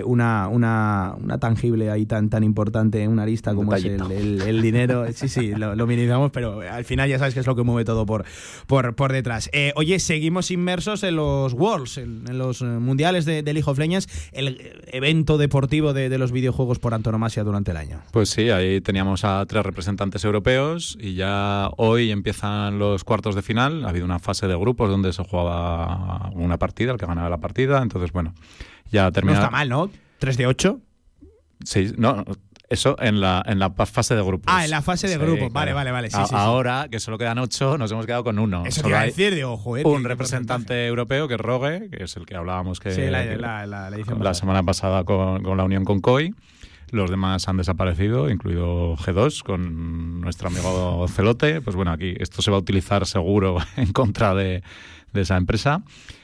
una, 0.05 0.47
una, 0.47 1.15
una, 1.17 1.37
tangible 1.39 1.89
ahí 1.91 2.05
tan, 2.05 2.29
tan 2.29 2.43
importante, 2.43 3.07
una 3.07 3.25
lista 3.25 3.53
como 3.53 3.73
es 3.75 3.85
el, 3.85 4.41
el 4.41 4.61
dinero 4.61 5.05
sí, 5.13 5.27
sí, 5.27 5.53
lo, 5.55 5.87
minimizamos, 5.87 6.31
pero 6.31 6.61
al 6.61 6.85
final 6.85 7.09
ya 7.09 7.19
sabes 7.19 7.33
que 7.33 7.39
es 7.39 7.47
lo 7.47 7.55
que 7.55 7.63
mueve 7.63 7.85
todo 7.85 8.05
por, 8.05 8.25
por, 8.67 8.95
por 8.95 9.11
detrás. 9.11 9.49
Eh, 9.53 9.73
oye, 9.75 9.99
seguimos 9.99 10.51
inmersos 10.51 11.03
en 11.03 11.15
los 11.15 11.53
Worlds, 11.53 11.97
en, 11.97 12.37
los 12.37 12.61
eh, 12.61 12.65
mundiales 12.65 13.25
de, 13.25 13.43
de, 13.43 13.53
League 13.53 13.69
of 13.69 13.77
Legends, 13.77 14.07
el 14.31 14.83
evento 14.87 15.37
deportivo 15.37 15.93
de, 15.93 16.17
los 16.19 16.31
videojuegos 16.31 16.79
por 16.79 16.93
antonomasia 16.93 17.43
durante 17.43 17.71
el 17.71 17.77
año. 17.77 18.01
Pues 18.11 18.29
sí, 18.29 18.49
ahí 18.49 18.81
teníamos 18.81 19.23
a 19.23 19.45
tres 19.45 19.65
representantes 19.65 20.25
europeos 20.25 20.97
y 20.99 21.13
ya 21.13 21.69
hoy 21.77 21.88
empiezan 21.97 22.79
los 22.79 23.03
cuartos 23.03 23.35
de 23.35 23.41
final. 23.41 23.85
Ha 23.85 23.89
habido 23.89 24.05
una 24.05 24.19
fase 24.19 24.47
de 24.47 24.55
grupos 24.55 24.89
donde 24.89 25.13
se 25.13 25.23
jugaba 25.23 26.29
una 26.33 26.57
partida, 26.57 26.91
el 26.91 26.97
que 26.97 27.05
ganaba 27.05 27.29
la 27.29 27.37
partida. 27.37 27.81
Entonces, 27.81 28.11
bueno, 28.11 28.33
ya 28.91 29.11
terminó. 29.11 29.35
No 29.35 29.43
está 29.43 29.51
mal, 29.51 29.69
¿no? 29.69 29.89
¿3 30.19 30.35
de 30.35 30.47
8? 30.47 30.79
Sí, 31.63 31.91
no, 31.97 32.23
eso 32.69 32.95
en 32.99 33.19
la, 33.19 33.43
en 33.47 33.57
la 33.57 33.71
fase 33.71 34.15
de 34.15 34.21
grupos. 34.21 34.45
Ah, 34.47 34.63
en 34.63 34.69
la 34.69 34.83
fase 34.83 35.07
de 35.07 35.17
grupos. 35.17 35.51
Vale, 35.51 35.73
vale, 35.73 35.91
vale. 35.91 36.09
ahora, 36.31 36.87
que 36.89 36.99
solo 36.99 37.17
quedan 37.17 37.39
ocho, 37.39 37.77
nos 37.79 37.91
hemos 37.91 38.05
quedado 38.05 38.23
con 38.23 38.37
uno. 38.37 38.63
Eso 38.65 38.83
te 38.83 38.89
iba 38.89 39.01
a 39.01 39.05
decir, 39.05 39.33
digo, 39.33 39.57
joder. 39.57 39.87
Un 39.87 40.03
representante 40.03 40.85
europeo, 40.85 41.27
que 41.27 41.33
es 41.33 41.39
Rogue, 41.39 41.89
que 41.89 42.03
es 42.03 42.15
el 42.15 42.27
que 42.27 42.35
hablábamos 42.35 42.79
que, 42.79 43.09
la, 43.09 44.33
semana 44.35 44.61
pasada 44.61 45.03
con, 45.03 45.41
con, 45.41 45.57
la 45.57 45.63
unión 45.63 45.83
con 45.83 45.99
COI. 45.99 46.35
Los 46.91 47.09
demás 47.09 47.47
han 47.47 47.57
desaparecido, 47.57 48.29
incluido 48.29 48.95
G2 48.97 49.43
con 49.43 50.21
nuestro 50.21 50.47
amigo 50.47 51.07
Celote. 51.07 51.61
Pues 51.61 51.75
bueno, 51.75 51.91
aquí 51.91 52.15
esto 52.19 52.41
se 52.41 52.51
va 52.51 52.57
a 52.57 52.59
utilizar 52.59 53.05
seguro 53.05 53.57
en 53.77 53.91
contra 53.93 54.33
de, 54.33 54.63
de 55.13 55.21
esa 55.21 55.37
empresa. 55.37 55.83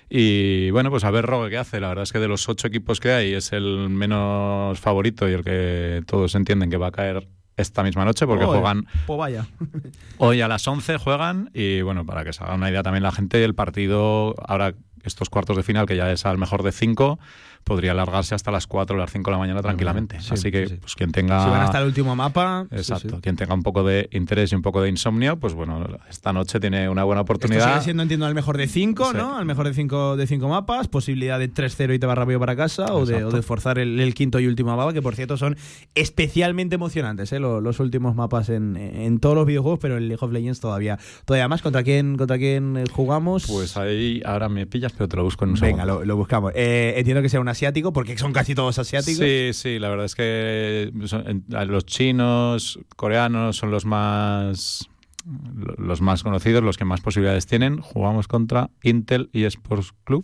Y 0.10 0.70
bueno, 0.72 0.90
pues 0.90 1.04
a 1.04 1.12
ver 1.12 1.26
Rogue 1.26 1.50
qué 1.50 1.58
hace. 1.58 1.80
La 1.80 1.90
verdad 1.90 2.04
es 2.04 2.12
que 2.12 2.20
de 2.20 2.28
los 2.28 2.48
ocho 2.48 2.68
equipos 2.68 3.00
que 3.00 3.12
hay 3.12 3.34
es 3.34 3.54
el 3.54 3.90
menos 3.90 4.80
favorito 4.80 5.30
y 5.30 5.34
el 5.34 5.44
que 5.44 6.04
todos 6.06 6.36
entienden 6.36 6.70
que 6.70 6.78
va 6.78 6.88
a 6.88 6.92
caer 6.92 7.28
esta 7.58 7.84
misma 7.84 8.06
noche 8.06 8.28
porque 8.28 8.46
Joder, 8.46 8.62
juegan 8.62 8.88
Pues 9.08 9.18
vaya. 9.18 9.48
hoy 10.18 10.42
a 10.42 10.48
las 10.48 10.68
11 10.68 10.98
juegan 10.98 11.50
y 11.54 11.82
bueno, 11.82 12.06
para 12.06 12.24
que 12.24 12.34
se 12.34 12.44
haga 12.44 12.56
una 12.56 12.70
idea 12.70 12.84
también 12.84 13.04
la 13.04 13.12
gente, 13.12 13.44
el 13.44 13.56
partido 13.56 14.36
ahora 14.46 14.74
estos 15.04 15.30
cuartos 15.30 15.56
de 15.56 15.64
final 15.64 15.86
que 15.86 15.96
ya 15.96 16.12
es 16.12 16.26
al 16.26 16.38
mejor 16.38 16.64
de 16.64 16.72
5 16.72 17.20
podría 17.66 17.92
alargarse 17.92 18.34
hasta 18.36 18.52
las 18.52 18.68
4 18.68 18.96
o 18.96 19.00
las 19.00 19.12
5 19.12 19.30
de 19.30 19.34
la 19.34 19.38
mañana 19.40 19.62
tranquilamente. 19.62 20.22
Sí, 20.22 20.30
Así 20.34 20.52
que 20.52 20.68
sí, 20.68 20.74
sí. 20.76 20.80
pues 20.80 20.96
quien 20.96 21.12
tenga 21.12 21.44
Si 21.44 21.50
van 21.50 21.62
hasta 21.62 21.80
el 21.80 21.88
último 21.88 22.16
mapa. 22.16 22.68
Exacto, 22.72 23.20
quien 23.22 23.36
tenga 23.36 23.54
un 23.54 23.64
poco 23.64 23.84
de 23.84 24.08
interés 24.14 24.52
y 24.54 24.56
un 24.56 24.62
poco 24.62 24.82
de 24.82 24.90
insomnio, 24.90 25.38
pues 25.38 25.54
bueno, 25.54 25.86
esta 26.10 26.32
noche 26.32 26.60
tiene 26.62 26.88
una 26.88 27.04
buena 27.04 27.22
Esto 27.22 27.34
oportunidad. 27.34 27.74
sigue 27.74 27.84
siendo, 27.84 28.04
entiendo, 28.04 28.26
al 28.28 28.36
mejor 28.36 28.58
de 28.58 28.68
5, 28.68 29.12
Sí. 29.12 29.18
¿no? 29.18 29.36
Al 29.38 29.46
mejor 29.46 29.68
de 29.68 29.74
5 29.74 30.16
de 30.16 30.28
cinco 30.28 30.48
mapas, 30.48 30.88
posibilidad 30.88 31.40
de 31.40 31.52
3-0 31.52 31.94
y 31.96 32.00
te 32.00 32.06
vas 32.06 32.18
rápido 32.18 32.40
para 32.40 32.56
casa, 32.56 32.86
o 32.94 33.06
de, 33.06 33.14
Exacto. 33.16 33.28
o 33.30 33.38
de 33.38 33.42
forzar 33.42 33.80
el, 33.80 34.00
el 34.00 34.14
quinto 34.14 34.40
y 34.40 34.48
último 34.48 34.76
mapa, 34.78 34.94
que 34.94 35.02
por 35.02 35.16
cierto 35.16 35.36
son 35.36 35.58
especialmente 35.96 36.76
emocionantes, 36.76 37.32
¿eh? 37.34 37.40
Los, 37.40 37.64
los 37.64 37.80
últimos 37.80 38.16
mapas 38.16 38.50
en, 38.50 38.76
en 38.78 39.20
todos 39.20 39.36
los 39.36 39.46
videojuegos, 39.46 39.80
pero 39.82 39.98
en 39.98 40.08
League 40.08 40.24
of 40.24 40.32
Legends 40.32 40.60
todavía, 40.60 41.00
todavía 41.26 41.48
más. 41.48 41.62
¿Contra 41.62 41.82
quién, 41.84 42.16
contra 42.18 42.38
quién 42.38 42.78
eh, 42.78 42.84
jugamos? 42.92 43.48
Pues 43.48 43.76
ahí 43.78 44.22
ahora 44.26 44.50
me 44.50 44.68
pillas, 44.68 44.92
pero 44.94 45.08
te 45.08 45.16
lo 45.18 45.24
busco 45.24 45.46
en 45.46 45.52
un 45.52 45.56
Venga, 45.60 45.84
segundo. 45.84 46.00
lo, 46.02 46.06
lo 46.06 46.16
buscamos. 46.18 46.52
Eh, 46.56 46.94
entiendo 46.98 47.22
que 47.22 47.30
sea 47.30 47.40
un 47.40 47.48
asiático, 47.56 47.92
porque 47.94 48.18
son 48.18 48.34
casi 48.34 48.54
todos 48.56 48.78
asiáticos. 48.78 49.26
Sí, 49.26 49.50
sí, 49.54 49.80
la 49.80 49.90
verdad 49.90 50.06
es 50.06 50.16
que 50.16 50.92
son- 51.06 51.28
en- 51.28 51.46
los 51.72 51.86
chinos, 51.86 52.80
coreanos 52.96 53.56
son 53.58 53.72
los 53.72 53.86
más 53.86 54.90
lo- 55.56 55.74
los 55.84 56.02
más 56.02 56.22
conocidos, 56.22 56.64
los 56.64 56.78
que 56.78 56.86
más 56.86 57.02
posibilidades 57.02 57.48
tienen. 57.48 57.80
Jugamos 57.82 58.28
contra 58.28 58.70
Intel 58.84 59.30
y 59.34 59.46
Sports 59.46 59.92
Club. 60.04 60.24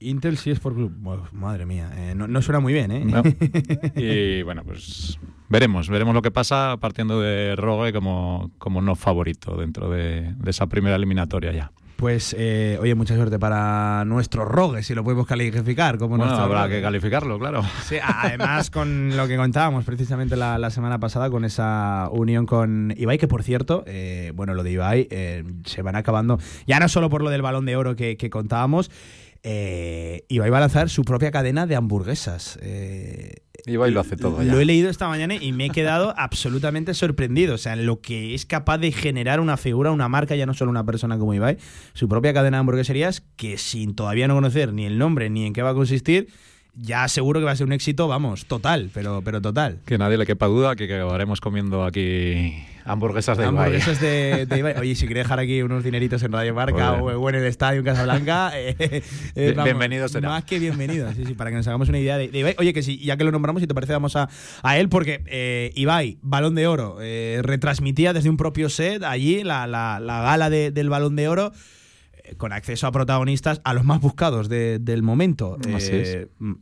Intel 0.00 0.36
sí 0.38 0.50
es 0.50 0.58
por 0.58 0.74
club. 0.74 0.92
Madre 1.32 1.66
mía, 1.66 1.90
eh, 1.96 2.14
no, 2.16 2.26
no 2.26 2.42
suena 2.42 2.58
muy 2.60 2.72
bien, 2.72 2.90
¿eh? 2.90 3.04
¿no? 3.04 3.22
y 3.96 4.42
bueno, 4.42 4.62
pues 4.64 5.18
veremos, 5.48 5.88
veremos 5.88 6.14
lo 6.14 6.20
que 6.20 6.32
pasa 6.32 6.76
partiendo 6.80 7.20
de 7.20 7.54
Rogue 7.56 7.92
como, 7.92 8.50
como 8.58 8.82
no 8.82 8.96
favorito 8.96 9.56
dentro 9.56 9.88
de, 9.88 10.34
de 10.36 10.50
esa 10.50 10.66
primera 10.66 10.96
eliminatoria 10.96 11.52
ya. 11.52 11.72
Pues, 11.96 12.34
eh, 12.38 12.76
oye, 12.80 12.94
mucha 12.94 13.14
suerte 13.14 13.38
para 13.38 14.04
nuestro 14.04 14.44
rogue, 14.44 14.82
si 14.82 14.94
lo 14.94 15.04
podemos 15.04 15.26
calificar 15.26 15.96
como 15.96 16.10
Bueno, 16.16 16.24
nuestro 16.26 16.44
habrá 16.44 16.64
rogue. 16.64 16.76
que 16.76 16.82
calificarlo, 16.82 17.38
claro. 17.38 17.62
Sí, 17.84 17.96
además 18.02 18.70
con 18.70 19.16
lo 19.16 19.26
que 19.28 19.36
contábamos 19.36 19.84
precisamente 19.84 20.36
la, 20.36 20.58
la 20.58 20.70
semana 20.70 20.98
pasada 20.98 21.30
con 21.30 21.44
esa 21.44 22.08
unión 22.10 22.46
con 22.46 22.92
Ibai, 22.96 23.16
que 23.16 23.28
por 23.28 23.42
cierto, 23.42 23.84
eh, 23.86 24.32
bueno, 24.34 24.54
lo 24.54 24.62
de 24.64 24.72
Ibai 24.72 25.06
eh, 25.10 25.44
se 25.64 25.82
van 25.82 25.96
acabando, 25.96 26.38
ya 26.66 26.80
no 26.80 26.88
solo 26.88 27.08
por 27.08 27.22
lo 27.22 27.30
del 27.30 27.42
balón 27.42 27.64
de 27.64 27.76
oro 27.76 27.94
que, 27.96 28.16
que 28.16 28.28
contábamos, 28.28 28.90
eh, 29.46 30.24
Ibai 30.28 30.48
va 30.48 30.56
a 30.56 30.60
lanzar 30.60 30.88
su 30.88 31.04
propia 31.04 31.30
cadena 31.30 31.66
de 31.66 31.76
hamburguesas. 31.76 32.58
Eh, 32.62 33.42
Ibai 33.66 33.90
lo 33.90 34.00
hace 34.00 34.16
todo 34.16 34.42
ya. 34.42 34.50
Lo 34.50 34.58
he 34.58 34.64
leído 34.64 34.88
esta 34.88 35.06
mañana 35.06 35.34
y 35.34 35.52
me 35.52 35.66
he 35.66 35.70
quedado 35.70 36.14
absolutamente 36.16 36.94
sorprendido. 36.94 37.54
O 37.54 37.58
sea, 37.58 37.76
lo 37.76 38.00
que 38.00 38.34
es 38.34 38.46
capaz 38.46 38.78
de 38.78 38.90
generar 38.90 39.40
una 39.40 39.58
figura, 39.58 39.92
una 39.92 40.08
marca, 40.08 40.34
ya 40.34 40.46
no 40.46 40.54
solo 40.54 40.70
una 40.70 40.84
persona 40.84 41.18
como 41.18 41.34
Ibai, 41.34 41.58
su 41.92 42.08
propia 42.08 42.32
cadena 42.32 42.56
de 42.56 42.60
hamburgueserías, 42.60 43.22
que 43.36 43.58
sin 43.58 43.94
todavía 43.94 44.26
no 44.28 44.34
conocer 44.34 44.72
ni 44.72 44.86
el 44.86 44.96
nombre 44.96 45.28
ni 45.28 45.46
en 45.46 45.52
qué 45.52 45.60
va 45.60 45.70
a 45.70 45.74
consistir, 45.74 46.28
ya 46.74 47.06
seguro 47.08 47.38
que 47.40 47.44
va 47.44 47.52
a 47.52 47.56
ser 47.56 47.66
un 47.66 47.72
éxito, 47.72 48.08
vamos, 48.08 48.46
total, 48.46 48.90
pero, 48.94 49.20
pero 49.22 49.42
total. 49.42 49.80
Que 49.84 49.98
nadie 49.98 50.16
le 50.16 50.24
quepa 50.24 50.46
duda 50.46 50.74
que 50.74 50.84
acabaremos 50.84 51.42
comiendo 51.42 51.84
aquí 51.84 52.64
hamburguesas 52.84 53.38
de 53.38 53.44
Ibai. 53.44 53.56
Hamburguesas 53.56 54.00
de, 54.00 54.46
de 54.46 54.58
Ibai. 54.58 54.74
Oye, 54.78 54.94
si 54.94 55.06
queréis 55.08 55.24
dejar 55.24 55.40
aquí 55.40 55.62
unos 55.62 55.82
dineritos 55.84 56.22
en 56.22 56.32
Radio 56.32 56.54
Marca 56.54 56.92
o, 56.94 57.28
en 57.28 57.34
el 57.36 57.44
estadio 57.44 57.80
en 57.80 57.84
Casablanca, 57.86 58.52
eh, 58.54 58.76
eh, 58.78 59.02
Bien- 59.52 59.64
bienvenido 59.64 60.08
será. 60.08 60.28
Más 60.28 60.44
que 60.44 60.58
bienvenido, 60.58 61.10
sí, 61.14 61.24
sí, 61.26 61.34
para 61.34 61.50
que 61.50 61.56
nos 61.56 61.66
hagamos 61.66 61.88
una 61.88 61.98
idea 61.98 62.18
de, 62.18 62.28
de 62.28 62.38
Ibai. 62.38 62.54
Oye, 62.58 62.72
que 62.72 62.82
si 62.82 62.98
ya 62.98 63.16
que 63.16 63.24
lo 63.24 63.32
nombramos, 63.32 63.60
si 63.60 63.66
te 63.66 63.74
parece, 63.74 63.92
vamos 63.92 64.16
a, 64.16 64.28
a 64.62 64.78
él, 64.78 64.88
porque 64.88 65.22
eh, 65.26 65.72
Ibai, 65.74 66.18
Balón 66.22 66.54
de 66.54 66.66
Oro, 66.66 66.98
eh, 67.00 67.40
retransmitía 67.42 68.12
desde 68.12 68.28
un 68.30 68.36
propio 68.36 68.68
set 68.68 69.02
allí 69.02 69.42
la, 69.44 69.66
la- 69.66 70.00
la 70.00 70.22
gala 70.22 70.50
de- 70.50 70.70
del 70.70 70.88
Balón 70.90 71.16
de 71.16 71.28
Oro 71.28 71.52
eh, 72.22 72.34
con 72.36 72.52
acceso 72.52 72.86
a 72.86 72.92
protagonistas 72.92 73.60
a 73.64 73.74
los 73.74 73.84
más 73.84 74.00
buscados 74.00 74.48
de- 74.48 74.78
del 74.78 75.02
momento. 75.02 75.56
Así 75.74 75.90
Eh, 75.92 76.26
mm, 76.38 76.52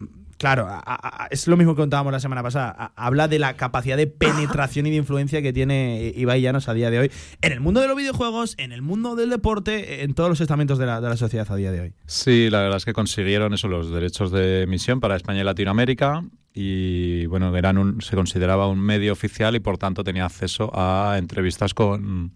Claro, 0.43 0.67
a- 0.69 1.29
es 1.31 1.47
lo 1.47 1.57
mismo 1.57 1.77
que 1.77 1.83
contábamos 1.83 2.13
la 2.13 2.19
semana 2.19 2.43
pasada. 2.43 2.91
Habla 2.97 3.29
de 3.29 3.39
la 3.39 3.55
capacidad 3.55 3.97
de 3.97 4.09
penetración 4.09 4.87
y 4.89 4.91
de 4.91 4.97
influencia 4.97 5.41
que 5.41 5.53
tiene 5.53 6.13
Ibai 6.17 6.41
Llanos 6.41 6.69
a 6.69 6.75
día 6.75 6.91
de 6.91 6.99
hoy 6.99 7.13
en 7.43 7.53
el 7.53 7.61
mundo 7.61 7.81
de 7.81 7.87
los 7.87 7.97
videojuegos, 7.97 8.57
en 8.59 8.73
el 8.73 8.83
mundo 8.83 9.15
del 9.15 9.31
deporte, 9.31 10.03
en 10.03 10.15
todos 10.15 10.29
los 10.29 10.41
estamentos 10.41 10.79
de 10.79 10.87
la, 10.87 11.01
de 11.01 11.09
la 11.11 11.17
sociedad 11.17 11.47
a 11.49 11.55
día 11.55 11.71
de 11.71 11.81
hoy. 11.83 11.95
Sí, 12.07 12.51
la 12.51 12.61
verdad 12.61 12.79
es 12.79 12.85
que 12.85 12.93
consiguieron 12.93 13.55
eso, 13.55 13.69
los 13.69 13.93
derechos 13.93 14.33
de 14.33 14.63
emisión 14.63 14.99
para 14.99 15.15
España 15.15 15.43
y 15.43 15.45
Latinoamérica. 15.45 16.25
Y 16.53 17.25
bueno, 17.27 17.57
eran 17.57 17.79
un, 17.79 18.03
se 18.03 18.17
consideraba 18.17 18.67
un 18.67 18.81
medio 18.81 19.13
oficial 19.13 19.55
y 19.55 19.61
por 19.61 19.79
tanto 19.79 20.03
tenía 20.03 20.25
acceso 20.25 20.73
a 20.75 21.19
entrevistas 21.19 21.73
con, 21.73 22.33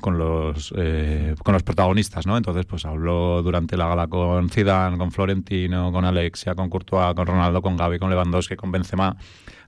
con 0.00 0.18
los 0.18 0.72
eh, 0.76 1.34
con 1.42 1.54
los 1.54 1.62
protagonistas, 1.62 2.26
¿no? 2.26 2.36
Entonces, 2.36 2.66
pues 2.66 2.84
habló 2.84 3.42
durante 3.42 3.76
la 3.76 3.86
gala 3.88 4.08
con 4.08 4.48
Zidane, 4.48 4.98
con 4.98 5.12
Florentino, 5.12 5.92
con 5.92 6.04
Alexia, 6.04 6.54
con 6.54 6.68
Courtois, 6.68 7.14
con 7.14 7.26
Ronaldo, 7.26 7.62
con 7.62 7.76
Gaby, 7.76 7.98
con 7.98 8.10
Lewandowski, 8.10 8.56
con 8.56 8.72
Benzema. 8.72 9.16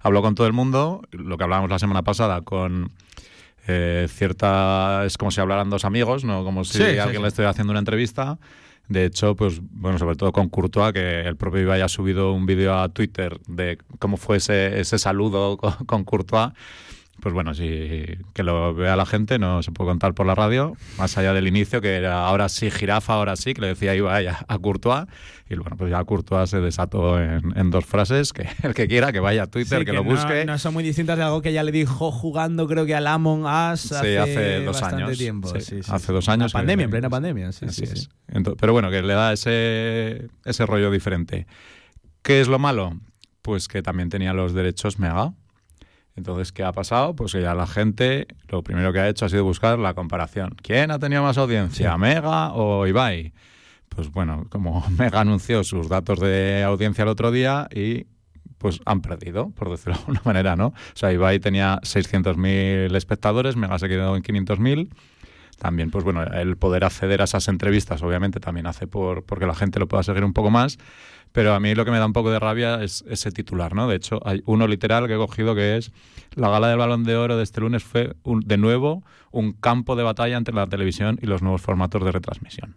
Habló 0.00 0.22
con 0.22 0.34
todo 0.34 0.46
el 0.46 0.52
mundo, 0.52 1.02
lo 1.10 1.36
que 1.36 1.44
hablábamos 1.44 1.70
la 1.70 1.78
semana 1.78 2.02
pasada 2.02 2.42
con 2.42 2.90
eh, 3.66 4.06
cierta 4.08 5.04
es 5.04 5.18
como 5.18 5.30
si 5.30 5.40
hablaran 5.40 5.68
dos 5.68 5.84
amigos, 5.84 6.24
no 6.24 6.42
como 6.42 6.64
si 6.64 6.78
Sí, 6.78 6.84
sí, 6.84 6.98
alguien 6.98 7.16
sí. 7.16 7.22
le 7.22 7.28
estuviera 7.28 7.50
haciendo 7.50 7.72
una 7.72 7.80
entrevista. 7.80 8.38
De 8.88 9.04
hecho, 9.04 9.36
pues 9.36 9.60
bueno, 9.60 9.98
sobre 9.98 10.16
todo 10.16 10.32
con 10.32 10.48
Courtois, 10.48 10.94
que 10.94 11.20
el 11.20 11.36
propio 11.36 11.60
Ibai 11.60 11.82
ha 11.82 11.88
subido 11.88 12.32
un 12.32 12.46
vídeo 12.46 12.74
a 12.74 12.88
Twitter 12.88 13.38
de 13.46 13.76
cómo 13.98 14.16
fue 14.16 14.38
ese, 14.38 14.80
ese 14.80 14.98
saludo 14.98 15.56
con, 15.58 15.72
con 15.84 16.04
Courtois. 16.04 16.52
Pues 17.20 17.34
bueno, 17.34 17.52
si 17.52 18.04
que 18.32 18.42
lo 18.44 18.74
vea 18.74 18.94
la 18.94 19.04
gente, 19.04 19.40
no 19.40 19.60
se 19.64 19.72
puede 19.72 19.90
contar 19.90 20.14
por 20.14 20.24
la 20.24 20.36
radio, 20.36 20.76
más 20.98 21.18
allá 21.18 21.32
del 21.32 21.48
inicio, 21.48 21.80
que 21.80 21.96
era 21.96 22.24
ahora 22.26 22.48
sí 22.48 22.70
jirafa, 22.70 23.14
ahora 23.14 23.34
sí, 23.34 23.54
que 23.54 23.60
le 23.60 23.66
decía 23.68 23.94
Ibai 23.96 24.28
a, 24.28 24.38
a 24.46 24.58
Courtois. 24.58 25.06
Y 25.50 25.56
bueno, 25.56 25.76
pues 25.76 25.90
ya 25.90 26.04
Courtois 26.04 26.48
se 26.48 26.60
desató 26.60 27.20
en, 27.20 27.56
en 27.56 27.70
dos 27.70 27.84
frases, 27.86 28.32
que 28.32 28.46
el 28.62 28.72
que 28.72 28.86
quiera 28.86 29.10
que 29.10 29.18
vaya 29.18 29.42
a 29.44 29.46
Twitter, 29.48 29.80
Sí, 29.80 29.84
que, 29.84 29.92
lo 29.92 30.04
no- 30.04 30.10
busque. 30.10 30.44
No, 30.44 30.56
son 30.58 30.74
muy 30.74 30.84
distintas 30.84 31.16
de 31.18 31.24
algo 31.24 31.42
que 31.42 31.52
ya 31.52 31.64
le 31.64 31.72
dijo 31.72 32.12
jugando, 32.12 32.68
creo 32.68 32.86
que 32.86 32.94
al 32.94 33.06
Among 33.08 33.46
Us 33.46 33.80
Sí, 33.80 33.94
hace, 33.96 34.18
hace 34.20 34.64
dos 34.64 34.80
años. 34.82 35.18
tiempo. 35.18 35.48
Sí, 35.48 35.60
Sí, 35.60 35.82
sí, 35.82 35.90
hace 35.92 36.06
sí. 36.06 36.12
dos 36.12 36.28
años. 36.28 36.54
La 36.54 36.60
pandemia, 36.60 36.84
en 36.84 36.90
plena 36.90 37.10
pandemia. 37.10 37.50
Sí, 37.50 37.66
Así 37.66 37.84
sí, 37.84 37.92
es. 37.92 38.00
sí. 38.32 38.42
Pero 38.60 38.72
bueno, 38.72 38.90
que 38.90 39.02
le 39.02 39.14
da 39.14 39.32
ese, 39.32 40.28
ese 40.44 40.66
rollo 40.66 40.90
diferente. 40.92 41.46
¿Qué 42.22 42.40
es 42.40 42.46
lo 42.46 42.58
malo? 42.60 42.92
Pues 43.42 43.66
que 43.66 43.82
también 43.82 44.08
tenía 44.08 44.32
los 44.34 44.52
derechos 44.54 44.98
Mega. 45.00 45.32
Entonces, 46.18 46.52
¿qué 46.52 46.64
ha 46.64 46.72
pasado? 46.72 47.14
Pues 47.14 47.32
que 47.32 47.40
ya 47.40 47.54
la 47.54 47.66
gente 47.66 48.26
lo 48.48 48.62
primero 48.62 48.92
que 48.92 48.98
ha 48.98 49.08
hecho 49.08 49.24
ha 49.24 49.28
sido 49.28 49.44
buscar 49.44 49.78
la 49.78 49.94
comparación. 49.94 50.56
¿Quién 50.62 50.90
ha 50.90 50.98
tenido 50.98 51.22
más 51.22 51.38
audiencia, 51.38 51.96
Mega 51.96 52.52
o 52.52 52.86
Ibai? 52.86 53.32
Pues 53.88 54.10
bueno, 54.10 54.46
como 54.50 54.84
Mega 54.98 55.20
anunció 55.20 55.62
sus 55.62 55.88
datos 55.88 56.18
de 56.18 56.64
audiencia 56.64 57.02
el 57.02 57.08
otro 57.08 57.30
día 57.30 57.68
y 57.72 58.06
pues 58.58 58.80
han 58.84 59.00
perdido, 59.00 59.50
por 59.50 59.70
decirlo 59.70 59.94
de 59.94 60.00
alguna 60.00 60.22
manera, 60.24 60.56
¿no? 60.56 60.66
O 60.66 60.74
sea, 60.94 61.12
Ibai 61.12 61.38
tenía 61.38 61.78
600.000 61.82 62.94
espectadores, 62.96 63.54
Mega 63.54 63.78
se 63.78 63.88
quedó 63.88 64.16
en 64.16 64.22
500.000. 64.24 64.88
También, 65.58 65.90
pues 65.90 66.04
bueno, 66.04 66.24
el 66.24 66.56
poder 66.56 66.84
acceder 66.84 67.20
a 67.20 67.24
esas 67.24 67.46
entrevistas, 67.48 68.02
obviamente, 68.02 68.40
también 68.40 68.66
hace 68.66 68.86
por 68.86 69.24
porque 69.24 69.46
la 69.46 69.54
gente 69.54 69.78
lo 69.78 69.86
pueda 69.86 70.02
seguir 70.02 70.24
un 70.24 70.32
poco 70.32 70.50
más. 70.50 70.78
Pero 71.32 71.54
a 71.54 71.60
mí 71.60 71.74
lo 71.74 71.84
que 71.84 71.90
me 71.90 71.98
da 71.98 72.06
un 72.06 72.12
poco 72.12 72.30
de 72.30 72.38
rabia 72.38 72.82
es 72.82 73.04
ese 73.08 73.30
titular, 73.30 73.74
¿no? 73.74 73.86
De 73.88 73.96
hecho, 73.96 74.20
hay 74.24 74.42
uno 74.46 74.66
literal 74.66 75.06
que 75.06 75.14
he 75.14 75.18
cogido 75.18 75.54
que 75.54 75.76
es 75.76 75.92
la 76.34 76.48
gala 76.48 76.68
del 76.68 76.78
Balón 76.78 77.04
de 77.04 77.16
Oro 77.16 77.36
de 77.36 77.42
este 77.42 77.60
lunes 77.60 77.82
fue 77.84 78.14
un- 78.22 78.40
de 78.40 78.56
nuevo 78.56 79.02
un 79.30 79.52
campo 79.52 79.94
de 79.96 80.02
batalla 80.04 80.36
entre 80.36 80.54
la 80.54 80.66
televisión 80.66 81.18
y 81.22 81.26
los 81.26 81.42
nuevos 81.42 81.60
formatos 81.60 82.02
de 82.04 82.12
retransmisión. 82.12 82.76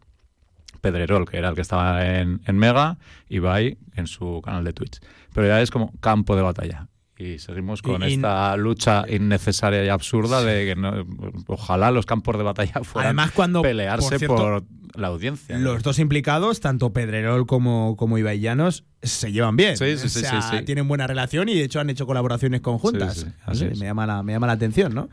Pedrerol, 0.81 1.29
que 1.29 1.37
era 1.37 1.49
el 1.49 1.55
que 1.55 1.61
estaba 1.61 2.05
en, 2.05 2.41
Mega, 2.53 2.97
y 3.29 3.35
Ibai 3.37 3.77
en 3.95 4.07
su 4.07 4.41
canal 4.43 4.63
de 4.63 4.73
Twitch. 4.73 4.99
Pero 5.33 5.47
ya 5.47 5.61
es 5.61 5.69
como 5.71 5.93
campo 5.99 6.35
de 6.35 6.41
batalla. 6.41 6.87
Y 7.21 7.37
seguimos 7.39 7.81
con 7.81 8.01
Y- 8.01 8.13
esta 8.13 8.55
lucha 8.57 9.05
innecesaria 9.07 9.85
y 9.85 9.89
absurda 9.89 10.43
de 10.43 10.65
que 10.65 10.75
no, 10.75 11.05
ojalá 11.47 11.91
los 11.91 12.05
campos 12.05 12.37
de 12.37 12.43
batalla 12.43 12.81
fueran 12.83 13.09
Además, 13.09 13.31
cuando 13.31 13.61
pelearse 13.61 14.09
por, 14.09 14.17
cierto, 14.17 14.35
por 14.35 14.63
la 14.99 15.07
audiencia. 15.07 15.57
¿no? 15.57 15.73
Los 15.73 15.83
dos 15.83 15.99
implicados, 15.99 16.59
tanto 16.59 16.93
Pedrerol 16.93 17.45
como, 17.45 17.95
como 17.95 18.17
Ibai 18.17 18.39
Llanos, 18.39 18.85
se 19.03 19.31
llevan 19.31 19.55
bien. 19.55 19.77
Sí, 19.77 19.97
sí, 19.97 20.05
O 20.05 20.09
sea, 20.09 20.41
sí, 20.41 20.57
sí. 20.57 20.63
tienen 20.65 20.87
buena 20.87 21.07
relación 21.07 21.49
y 21.49 21.55
de 21.55 21.63
hecho 21.63 21.79
han 21.79 21.89
hecho 21.89 22.05
colaboraciones 22.05 22.61
conjuntas. 22.61 23.25
Así 23.45 23.65
me, 23.65 23.75
llama 23.75 24.05
la, 24.05 24.23
me 24.23 24.33
llama 24.33 24.47
la 24.47 24.53
atención, 24.53 24.93
¿no? 24.93 25.09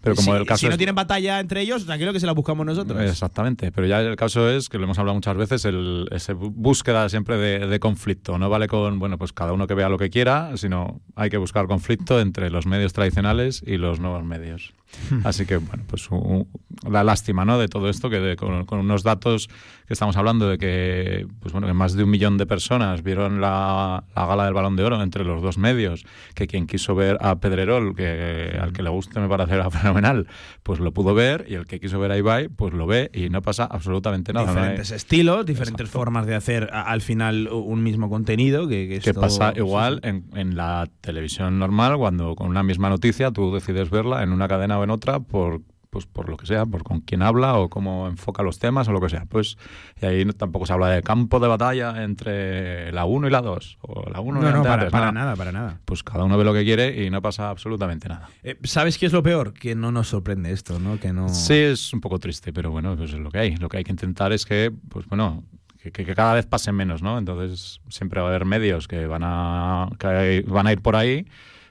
Pero 0.00 0.16
como 0.16 0.32
si, 0.32 0.38
el 0.38 0.46
caso 0.46 0.60
si 0.60 0.68
no 0.68 0.76
tienen 0.76 0.94
batalla 0.94 1.40
entre 1.40 1.60
ellos, 1.60 1.84
tranquilo 1.84 2.12
que 2.12 2.20
se 2.20 2.26
la 2.26 2.32
buscamos 2.32 2.64
nosotros. 2.64 3.00
Exactamente, 3.02 3.72
pero 3.72 3.86
ya 3.86 4.00
el 4.00 4.16
caso 4.16 4.50
es 4.50 4.68
que 4.68 4.78
lo 4.78 4.84
hemos 4.84 4.98
hablado 4.98 5.14
muchas 5.14 5.36
veces, 5.36 5.64
el, 5.64 6.08
ese 6.10 6.32
búsqueda 6.32 7.08
siempre 7.08 7.36
de, 7.36 7.66
de 7.66 7.80
conflicto. 7.80 8.38
No 8.38 8.48
vale 8.48 8.68
con, 8.68 8.98
bueno, 8.98 9.18
pues 9.18 9.32
cada 9.32 9.52
uno 9.52 9.66
que 9.66 9.74
vea 9.74 9.88
lo 9.88 9.98
que 9.98 10.10
quiera, 10.10 10.56
sino 10.56 11.00
hay 11.14 11.30
que 11.30 11.36
buscar 11.36 11.66
conflicto 11.66 12.20
entre 12.20 12.50
los 12.50 12.66
medios 12.66 12.92
tradicionales 12.92 13.62
y 13.66 13.76
los 13.76 14.00
nuevos 14.00 14.24
medios. 14.24 14.72
Así 15.24 15.46
que, 15.46 15.56
bueno, 15.58 15.84
pues 15.86 16.08
u- 16.10 16.46
la 16.88 17.04
lástima, 17.04 17.44
¿no? 17.44 17.58
De 17.58 17.68
todo 17.68 17.88
esto, 17.88 18.08
que 18.10 18.20
de- 18.20 18.36
con, 18.36 18.64
con 18.66 18.78
unos 18.78 19.02
datos 19.02 19.48
que 19.86 19.92
estamos 19.92 20.16
hablando 20.16 20.48
de 20.48 20.58
que, 20.58 21.26
pues 21.40 21.52
bueno, 21.52 21.66
que 21.66 21.72
más 21.72 21.94
de 21.94 22.02
un 22.04 22.10
millón 22.10 22.38
de 22.38 22.46
personas 22.46 23.02
vieron 23.02 23.40
la, 23.40 24.04
la 24.16 24.26
gala 24.26 24.44
del 24.44 24.54
Balón 24.54 24.74
de 24.76 24.82
Oro 24.84 25.00
entre 25.02 25.24
los 25.24 25.42
dos 25.42 25.58
medios, 25.58 26.04
que 26.34 26.46
quien 26.46 26.66
quiso 26.66 26.94
ver 26.94 27.18
a 27.20 27.36
Pedrerol, 27.38 27.94
que 27.94 28.58
al 28.60 28.72
que 28.72 28.82
le 28.82 28.90
guste 28.90 29.20
me 29.20 29.28
parece 29.28 29.56
fenomenal, 29.70 30.26
pues 30.62 30.80
lo 30.80 30.92
pudo 30.92 31.14
ver, 31.14 31.46
y 31.48 31.54
el 31.54 31.66
que 31.66 31.78
quiso 31.80 31.98
ver 32.00 32.10
a 32.12 32.18
Ibai, 32.18 32.48
pues 32.48 32.72
lo 32.74 32.86
ve 32.86 33.10
y 33.14 33.28
no 33.28 33.42
pasa 33.42 33.64
absolutamente 33.64 34.32
nada. 34.32 34.46
Diferentes 34.52 34.90
estilos, 34.90 35.46
diferentes 35.46 35.88
formas 35.88 36.26
de 36.26 36.34
hacer 36.34 36.70
al 36.72 37.00
final 37.00 37.48
un 37.52 37.82
mismo 37.82 38.08
contenido. 38.08 38.66
Que, 38.68 39.00
que, 39.02 39.14
pasa 39.14 39.52
igual 39.56 40.00
En, 40.02 40.24
en 40.34 40.56
la 40.56 40.88
televisión 41.00 41.58
normal, 41.58 41.96
cuando 41.96 42.34
con 42.34 42.48
una 42.48 42.62
misma 42.62 42.88
noticia 42.88 43.30
tú 43.30 43.52
decides 43.54 43.90
verla 43.90 44.22
en 44.22 44.32
una 44.32 44.48
cadena 44.48 44.75
o 44.78 44.84
en 44.84 44.90
otra 44.90 45.20
por 45.20 45.62
pues 45.96 46.04
por 46.04 46.28
lo 46.28 46.36
que 46.36 46.44
sea, 46.44 46.66
por 46.66 46.82
con 46.84 47.00
quién 47.00 47.22
habla 47.22 47.54
o 47.54 47.70
cómo 47.70 48.06
enfoca 48.06 48.42
los 48.42 48.58
temas 48.58 48.86
o 48.86 48.92
lo 48.92 49.00
que 49.00 49.08
sea. 49.08 49.24
Pues 49.24 49.56
y 49.98 50.04
ahí 50.04 50.26
tampoco 50.26 50.66
se 50.66 50.74
habla 50.74 50.88
de 50.88 51.02
campo 51.02 51.40
de 51.40 51.48
batalla 51.48 52.04
entre 52.04 52.92
la 52.92 53.06
1 53.06 53.28
y 53.28 53.30
la 53.30 53.40
2 53.40 53.78
o 53.80 54.10
la 54.10 54.20
1 54.20 54.40
no, 54.42 54.50
no, 54.50 54.62
para, 54.62 54.90
para 54.90 55.10
nada. 55.10 55.36
para 55.36 55.52
nada. 55.52 55.80
Pues 55.86 56.02
cada 56.02 56.24
uno 56.24 56.36
ve 56.36 56.44
lo 56.44 56.52
que 56.52 56.64
quiere 56.64 57.02
y 57.02 57.08
no 57.08 57.22
pasa 57.22 57.48
absolutamente 57.48 58.10
nada. 58.10 58.28
Eh, 58.42 58.58
¿Sabes 58.64 58.98
qué 58.98 59.06
es 59.06 59.12
lo 59.14 59.22
peor? 59.22 59.54
Que 59.54 59.74
no 59.74 59.90
nos 59.90 60.08
sorprende 60.08 60.52
esto, 60.52 60.78
¿no? 60.78 61.00
Que 61.00 61.14
no 61.14 61.30
Sí, 61.30 61.54
es 61.54 61.94
un 61.94 62.02
poco 62.02 62.18
triste, 62.18 62.52
pero 62.52 62.70
bueno, 62.70 62.94
pues 62.94 63.14
es 63.14 63.18
lo 63.18 63.30
que 63.30 63.38
hay. 63.38 63.56
Lo 63.56 63.70
que 63.70 63.78
hay 63.78 63.84
que 63.84 63.92
intentar 63.92 64.34
es 64.34 64.44
que 64.44 64.70
pues 64.90 65.06
bueno, 65.06 65.44
que, 65.80 65.92
que, 65.92 66.14
cada 66.14 66.34
vez 66.34 66.44
pasen 66.44 66.74
menos, 66.74 67.00
¿no? 67.00 67.16
Entonces 67.16 67.80
siempre 67.88 68.20
va 68.20 68.26
a 68.26 68.30
haber 68.30 68.44
medios 68.44 68.86
que 68.86 69.06
van 69.06 69.22
a 69.24 69.88
que 69.98 70.44
van 70.46 70.66
a 70.66 70.72
ir 70.72 70.82
por 70.82 70.94
ahí 70.94 71.26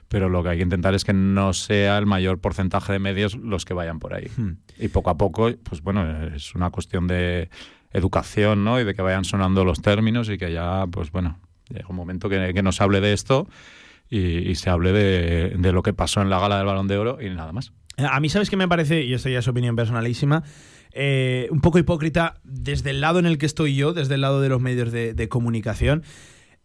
pero 0.08 0.28
lo 0.28 0.42
que 0.42 0.50
hay 0.50 0.56
que 0.58 0.62
intentar 0.62 0.94
es 0.94 1.04
que 1.04 1.12
no 1.12 1.52
sea 1.52 1.98
el 1.98 2.06
mayor 2.06 2.40
porcentaje 2.40 2.92
de 2.92 2.98
medios 2.98 3.34
los 3.36 3.64
que 3.64 3.74
vayan 3.74 3.98
por 3.98 4.14
ahí. 4.14 4.30
Hmm. 4.36 4.58
Y 4.78 4.88
poco 4.88 5.10
a 5.10 5.16
poco, 5.16 5.50
pues 5.62 5.82
bueno, 5.82 6.26
es 6.34 6.54
una 6.54 6.70
cuestión 6.70 7.06
de 7.06 7.48
educación, 7.92 8.64
¿no? 8.64 8.80
Y 8.80 8.84
de 8.84 8.94
que 8.94 9.02
vayan 9.02 9.24
sonando 9.24 9.64
los 9.64 9.80
términos 9.80 10.28
y 10.28 10.38
que 10.38 10.52
ya, 10.52 10.86
pues 10.90 11.10
bueno, 11.10 11.38
llega 11.68 11.86
un 11.88 11.96
momento 11.96 12.28
que, 12.28 12.52
que 12.54 12.62
nos 12.62 12.80
hable 12.80 13.00
de 13.00 13.12
esto 13.12 13.48
y, 14.08 14.54
se 14.54 14.70
hable 14.70 14.92
de, 14.92 15.54
de, 15.58 15.72
lo 15.72 15.82
que 15.82 15.92
pasó 15.92 16.22
en 16.22 16.30
la 16.30 16.38
gala 16.38 16.58
del 16.58 16.66
Balón 16.66 16.86
de 16.86 16.98
Oro 16.98 17.18
y 17.20 17.28
nada 17.30 17.52
más. 17.52 17.72
A 17.96 18.20
mí, 18.20 18.28
¿sabes 18.28 18.50
qué 18.50 18.56
me 18.56 18.68
parece? 18.68 19.02
Y 19.02 19.14
esto 19.14 19.28
ya 19.28 19.38
es 19.38 19.48
opinión 19.48 19.74
personalísima. 19.74 20.44
Eh, 20.92 21.48
un 21.50 21.60
poco 21.60 21.78
hipócrita 21.78 22.40
desde 22.44 22.90
el 22.90 23.00
lado 23.00 23.18
en 23.18 23.26
el 23.26 23.38
que 23.38 23.46
estoy 23.46 23.74
yo, 23.74 23.92
desde 23.92 24.14
el 24.14 24.20
lado 24.20 24.40
de 24.40 24.48
los 24.48 24.60
medios 24.60 24.92
de, 24.92 25.14
de 25.14 25.28
comunicación. 25.28 26.04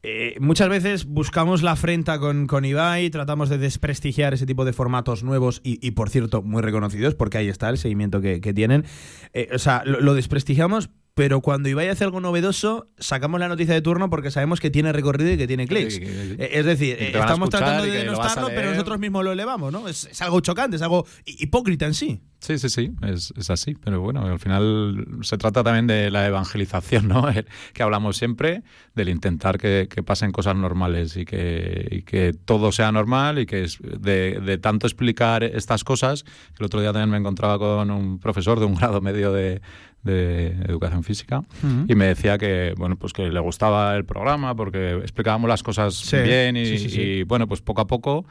Eh, 0.03 0.35
muchas 0.39 0.67
veces 0.67 1.05
buscamos 1.05 1.61
la 1.61 1.73
afrenta 1.73 2.19
con, 2.19 2.47
con 2.47 2.65
Ibai, 2.65 3.09
tratamos 3.11 3.49
de 3.49 3.59
desprestigiar 3.59 4.33
ese 4.33 4.47
tipo 4.47 4.65
de 4.65 4.73
formatos 4.73 5.23
nuevos 5.23 5.61
y, 5.63 5.91
por 5.91 6.09
cierto, 6.09 6.41
muy 6.41 6.61
reconocidos, 6.61 7.13
porque 7.13 7.37
ahí 7.37 7.49
está 7.49 7.69
el 7.69 7.77
seguimiento 7.77 8.19
que, 8.21 8.39
tienen. 8.53 8.85
Eh, 9.33 9.49
o 9.53 9.59
sea, 9.59 9.83
lo, 9.85 10.13
desprestigiamos, 10.13 10.89
pero 11.13 11.41
cuando 11.41 11.67
Ibai 11.67 11.89
hace 11.89 12.03
algo 12.03 12.21
novedoso, 12.21 12.87
sacamos 12.97 13.39
la 13.39 13.49
noticia 13.49 13.73
de 13.73 13.81
turno 13.81 14.09
porque 14.09 14.31
sabemos 14.31 14.59
que 14.59 14.69
tiene 14.69 14.93
recorrido 14.93 15.31
y 15.31 15.37
que 15.37 15.47
tiene 15.47 15.67
clics. 15.67 15.99
Eh, 15.99 16.49
es 16.53 16.65
decir, 16.65 16.97
estamos 16.99 17.49
tratando 17.49 17.83
de 17.83 17.91
denostarlo, 17.91 18.47
pero 18.47 18.71
nosotros 18.71 18.99
mismos 18.99 19.23
lo 19.23 19.31
elevamos, 19.31 19.71
¿no? 19.71 19.87
Es, 19.87 20.05
es, 20.05 20.21
algo 20.21 20.39
chocante, 20.39 20.77
es 20.77 20.81
algo 20.81 21.05
hipócrita 21.25 21.85
en 21.85 21.93
sí. 21.93 22.21
Sí, 22.39 22.57
sí, 22.57 22.69
sí, 22.69 22.91
es, 23.03 23.31
es, 23.37 23.51
así. 23.51 23.75
Pero 23.75 24.01
bueno, 24.01 24.25
al 24.25 24.39
final 24.39 25.05
se 25.21 25.37
trata 25.37 25.63
también 25.63 25.85
de 25.85 26.09
la 26.09 26.25
evangelización, 26.25 27.07
¿no? 27.07 27.27
que 27.73 27.83
hablamos 27.83 28.17
siempre, 28.17 28.63
del 28.95 29.09
intentar 29.09 29.59
que, 29.59 29.87
que 29.87 30.01
pasen 30.01 30.31
cosas 30.31 30.55
normales 30.55 31.17
y 31.17 31.25
que, 31.25 31.87
y 31.91 32.01
que, 32.01 32.33
todo 32.33 32.71
sea 32.71 32.91
normal 32.91 33.37
y 33.37 33.45
que 33.45 33.63
es 33.63 33.77
de, 33.79 34.39
de, 34.43 34.57
tanto 34.57 34.87
explicar 34.87 35.43
estas 35.43 35.83
cosas. 35.83 36.25
El 36.57 36.65
otro 36.65 36.81
día 36.81 36.91
también 36.91 37.11
me 37.11 37.17
encontraba 37.17 37.59
con 37.59 37.91
un 37.91 38.17
profesor 38.17 38.59
de 38.59 38.65
un 38.65 38.73
grado 38.81 39.01
medio 39.01 39.31
de, 39.31 39.61
de 40.03 40.47
educación 40.67 41.03
física 41.03 41.43
y 41.87 41.95
me 41.95 42.05
decía 42.05 42.37
que 42.37 42.73
bueno 42.77 42.95
pues 42.95 43.13
que 43.13 43.29
le 43.29 43.39
gustaba 43.39 43.95
el 43.95 44.05
programa 44.05 44.55
porque 44.55 44.93
explicábamos 44.93 45.47
las 45.47 45.63
cosas 45.63 46.11
bien 46.23 46.57
y, 46.57 46.65
sí, 46.65 46.89
sí, 46.89 47.01
y 47.01 47.23
bueno 47.23 47.47
pues 47.47 47.61
poco 47.61 47.81
a 47.81 47.87
poco 47.87 48.25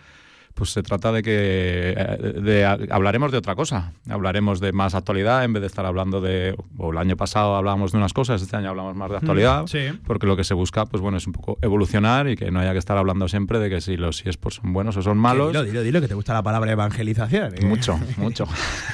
pues 0.54 0.70
se 0.70 0.82
trata 0.82 1.12
de 1.12 1.22
que 1.22 1.94
eh, 1.96 2.40
de, 2.40 2.64
hablaremos 2.64 3.32
de 3.32 3.38
otra 3.38 3.54
cosa. 3.54 3.92
Hablaremos 4.08 4.60
de 4.60 4.72
más 4.72 4.94
actualidad 4.94 5.44
en 5.44 5.52
vez 5.52 5.60
de 5.60 5.66
estar 5.66 5.86
hablando 5.86 6.20
de. 6.20 6.56
O 6.76 6.92
el 6.92 6.98
año 6.98 7.16
pasado 7.16 7.56
hablábamos 7.56 7.92
de 7.92 7.98
unas 7.98 8.12
cosas, 8.12 8.42
este 8.42 8.56
año 8.56 8.70
hablamos 8.70 8.96
más 8.96 9.10
de 9.10 9.16
actualidad. 9.16 9.64
Porque 10.06 10.26
lo 10.26 10.36
que 10.36 10.44
se 10.44 10.54
busca, 10.54 10.86
pues 10.86 11.00
bueno, 11.00 11.18
es 11.18 11.26
un 11.26 11.32
poco 11.32 11.58
evolucionar 11.62 12.28
y 12.28 12.36
que 12.36 12.50
no 12.50 12.60
haya 12.60 12.72
que 12.72 12.78
estar 12.78 12.96
hablando 12.96 13.28
siempre 13.28 13.58
de 13.58 13.70
que 13.70 13.80
si 13.80 13.96
los 13.96 14.24
eSports 14.26 14.56
son 14.56 14.72
buenos 14.72 14.96
o 14.96 15.02
son 15.02 15.18
malos. 15.18 15.48
Dilo, 15.48 15.64
dilo, 15.64 15.82
dilo, 15.82 16.00
que 16.00 16.08
te 16.08 16.14
gusta 16.14 16.34
la 16.34 16.42
palabra 16.42 16.72
evangelización. 16.72 17.54
¿eh? 17.54 17.64
Mucho, 17.64 17.98
mucho. 18.16 18.46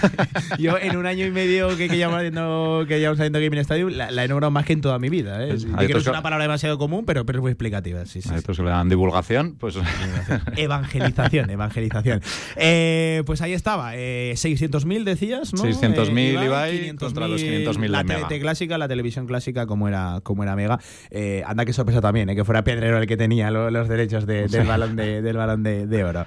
Yo 0.58 0.78
en 0.78 0.96
un 0.96 1.06
año 1.06 1.26
y 1.26 1.30
medio 1.30 1.68
que, 1.76 1.88
que 1.88 1.96
llevamos 1.96 2.18
haciendo, 2.18 2.84
que 2.86 2.98
llevamos 2.98 3.20
haciendo 3.20 3.40
Gaming 3.40 3.60
Stadium, 3.60 3.90
la, 3.90 4.10
la, 4.10 4.24
he 4.24 4.28
nombrado 4.28 4.50
más 4.50 4.64
que 4.64 4.72
en 4.72 4.80
toda 4.80 4.98
mi 4.98 5.08
vida. 5.08 5.44
¿eh? 5.44 5.56
que 5.86 5.92
es 5.92 6.06
una 6.06 6.22
palabra 6.22 6.44
demasiado 6.44 6.78
común, 6.78 7.04
pero, 7.06 7.24
pero 7.24 7.38
es 7.38 7.42
muy 7.42 7.50
explicativa. 7.50 8.04
Sí, 8.06 8.22
sí, 8.22 8.28
a 8.32 8.36
estos 8.36 8.56
que 8.56 8.62
le 8.62 8.70
dan 8.70 8.88
divulgación, 8.88 9.56
pues. 9.58 9.76
Evangelización 10.56 11.45
evangelización. 11.50 12.20
Eh, 12.56 13.22
pues 13.26 13.42
ahí 13.42 13.52
estaba, 13.52 13.96
eh, 13.96 14.32
600.000 14.34 15.04
decías, 15.04 15.52
¿no? 15.52 15.62
600.000 15.62 16.18
eh, 16.18 16.44
Ibai, 16.44 16.96
contra 16.96 17.28
los 17.28 17.42
500.000 17.42 17.88
La 17.88 18.04
TNT 18.04 18.40
clásica, 18.40 18.78
la 18.78 18.88
televisión 18.88 19.26
clásica 19.26 19.66
como 19.66 19.88
era, 19.88 20.20
como 20.22 20.42
era 20.42 20.56
Mega. 20.56 20.78
Eh, 21.10 21.42
anda 21.46 21.64
que 21.64 21.72
sorpresa 21.72 22.00
también, 22.00 22.34
que 22.34 22.44
fuera 22.44 22.64
Pedrero 22.64 22.98
el 22.98 23.06
que 23.06 23.16
tenía 23.16 23.50
los 23.50 23.88
derechos 23.88 24.26
del 24.26 24.66
balón 24.66 24.96
de, 24.96 25.22
del 25.22 25.36
balón 25.36 25.62
de, 25.62 26.04
oro. 26.04 26.26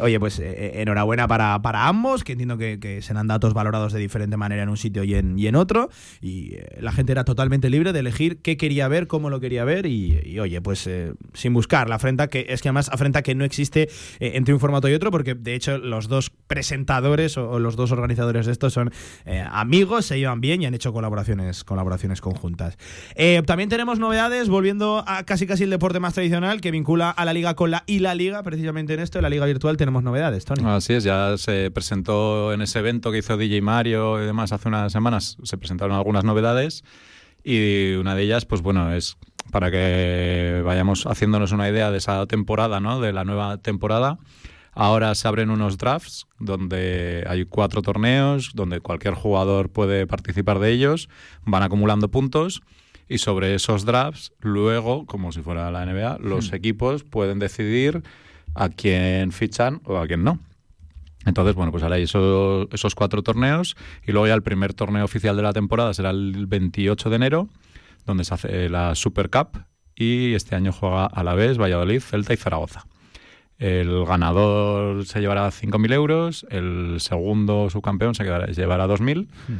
oye, 0.00 0.20
pues 0.20 0.40
enhorabuena 0.40 1.28
para, 1.28 1.60
para 1.62 1.88
ambos, 1.88 2.24
que 2.24 2.32
entiendo 2.32 2.58
que, 2.58 2.78
que, 2.78 3.02
serán 3.02 3.26
datos 3.26 3.54
valorados 3.54 3.92
de 3.92 4.00
diferente 4.00 4.36
manera 4.36 4.62
en 4.62 4.68
un 4.68 4.76
sitio 4.76 5.04
y 5.04 5.14
en, 5.14 5.38
y 5.38 5.46
en 5.46 5.56
otro. 5.56 5.90
Y 6.20 6.56
la 6.80 6.92
gente 6.92 7.12
era 7.12 7.24
totalmente 7.24 7.70
libre 7.70 7.92
de 7.92 8.00
elegir 8.00 8.38
qué 8.42 8.56
quería 8.56 8.88
ver, 8.88 9.06
cómo 9.06 9.30
lo 9.30 9.40
quería 9.40 9.64
ver. 9.64 9.86
Y, 9.86 10.38
oye, 10.38 10.60
pues 10.60 10.88
sin 11.34 11.54
buscar 11.54 11.88
la 11.88 11.96
afrenta, 11.96 12.28
que 12.28 12.46
es 12.48 12.62
que 12.62 12.68
además 12.68 12.90
afrenta 12.92 13.22
que 13.22 13.34
no 13.34 13.44
existe 13.44 13.88
entre 14.20 14.54
un 14.54 14.57
formato 14.58 14.88
y 14.88 14.94
otro, 14.94 15.10
porque 15.10 15.34
de 15.34 15.54
hecho 15.54 15.78
los 15.78 16.08
dos 16.08 16.30
presentadores 16.46 17.36
o, 17.36 17.58
los 17.58 17.76
dos 17.76 17.92
organizadores 17.92 18.46
de 18.46 18.52
esto 18.52 18.70
son 18.70 18.90
eh, 19.24 19.44
amigos, 19.50 20.06
se 20.06 20.18
llevan 20.18 20.40
bien 20.40 20.62
y 20.62 20.66
han 20.66 20.74
hecho 20.74 20.92
colaboraciones, 20.92 21.64
colaboraciones 21.64 22.20
conjuntas. 22.20 22.76
Eh, 23.14 23.42
también 23.46 23.68
tenemos 23.68 23.98
novedades, 23.98 24.48
volviendo 24.48 25.04
a 25.06 25.24
casi 25.24 25.46
casi 25.46 25.64
el 25.64 25.70
deporte 25.70 26.00
más 26.00 26.14
tradicional, 26.14 26.60
que 26.60 26.70
vincula 26.70 27.10
a 27.10 27.24
la 27.24 27.32
liga 27.32 27.54
con 27.54 27.70
la 27.70 27.84
y 27.86 28.00
la 28.00 28.14
liga, 28.14 28.42
precisamente 28.42 28.94
en 28.94 29.00
esto, 29.00 29.18
en 29.18 29.22
la 29.22 29.30
liga 29.30 29.46
virtual 29.46 29.76
tenemos 29.76 30.02
novedades, 30.02 30.44
Tony. 30.44 30.62
Así 30.66 30.94
es, 30.94 31.04
ya 31.04 31.36
se 31.36 31.70
presentó 31.70 32.52
en 32.52 32.62
ese 32.62 32.78
evento 32.78 33.12
que 33.12 33.18
hizo 33.18 33.36
DJ 33.36 33.62
Mario 33.62 34.22
y 34.22 34.26
demás 34.26 34.52
hace 34.52 34.68
unas 34.68 34.92
semanas, 34.92 35.36
se 35.42 35.58
presentaron 35.58 35.96
algunas 35.96 36.24
novedades 36.24 36.84
y 37.44 37.94
una 37.94 38.14
de 38.14 38.22
ellas, 38.22 38.44
pues 38.44 38.62
bueno, 38.62 38.92
es 38.92 39.16
para 39.50 39.70
que 39.70 40.62
vayamos 40.64 41.06
haciéndonos 41.06 41.52
una 41.52 41.68
idea 41.68 41.90
de 41.90 41.98
esa 41.98 42.26
temporada, 42.26 42.80
¿no? 42.80 43.00
De 43.00 43.12
la 43.12 43.24
nueva 43.24 43.58
temporada. 43.58 44.18
Ahora 44.80 45.12
se 45.16 45.26
abren 45.26 45.50
unos 45.50 45.76
drafts 45.76 46.28
donde 46.38 47.24
hay 47.26 47.44
cuatro 47.44 47.82
torneos, 47.82 48.52
donde 48.54 48.78
cualquier 48.78 49.14
jugador 49.14 49.70
puede 49.70 50.06
participar 50.06 50.60
de 50.60 50.70
ellos, 50.70 51.08
van 51.44 51.64
acumulando 51.64 52.12
puntos 52.12 52.62
y 53.08 53.18
sobre 53.18 53.56
esos 53.56 53.84
drafts, 53.84 54.32
luego, 54.38 55.04
como 55.04 55.32
si 55.32 55.42
fuera 55.42 55.72
la 55.72 55.84
NBA, 55.84 56.18
los 56.20 56.52
hmm. 56.52 56.54
equipos 56.54 57.02
pueden 57.02 57.40
decidir 57.40 58.04
a 58.54 58.68
quién 58.68 59.32
fichan 59.32 59.80
o 59.84 59.96
a 59.96 60.06
quién 60.06 60.22
no. 60.22 60.38
Entonces, 61.26 61.56
bueno, 61.56 61.72
pues 61.72 61.82
ahora 61.82 61.96
hay 61.96 62.04
esos, 62.04 62.68
esos 62.70 62.94
cuatro 62.94 63.24
torneos 63.24 63.76
y 64.06 64.12
luego 64.12 64.28
ya 64.28 64.34
el 64.34 64.44
primer 64.44 64.74
torneo 64.74 65.04
oficial 65.04 65.34
de 65.34 65.42
la 65.42 65.52
temporada 65.52 65.92
será 65.92 66.10
el 66.10 66.46
28 66.46 67.10
de 67.10 67.16
enero, 67.16 67.48
donde 68.06 68.22
se 68.22 68.32
hace 68.32 68.68
la 68.68 68.94
Super 68.94 69.28
Cup 69.28 69.60
y 69.96 70.34
este 70.34 70.54
año 70.54 70.70
juega 70.70 71.06
a 71.06 71.24
la 71.24 71.34
vez 71.34 71.58
Valladolid, 71.58 72.00
Celta 72.00 72.32
y 72.32 72.36
Zaragoza. 72.36 72.86
El 73.58 74.04
ganador 74.04 75.04
se 75.04 75.20
llevará 75.20 75.48
5.000 75.48 75.92
euros, 75.92 76.46
el 76.48 76.96
segundo 77.00 77.68
subcampeón 77.70 78.14
se 78.14 78.24
quedará, 78.24 78.46
llevará 78.46 78.86
2.000. 78.86 79.26
Hmm. 79.26 79.54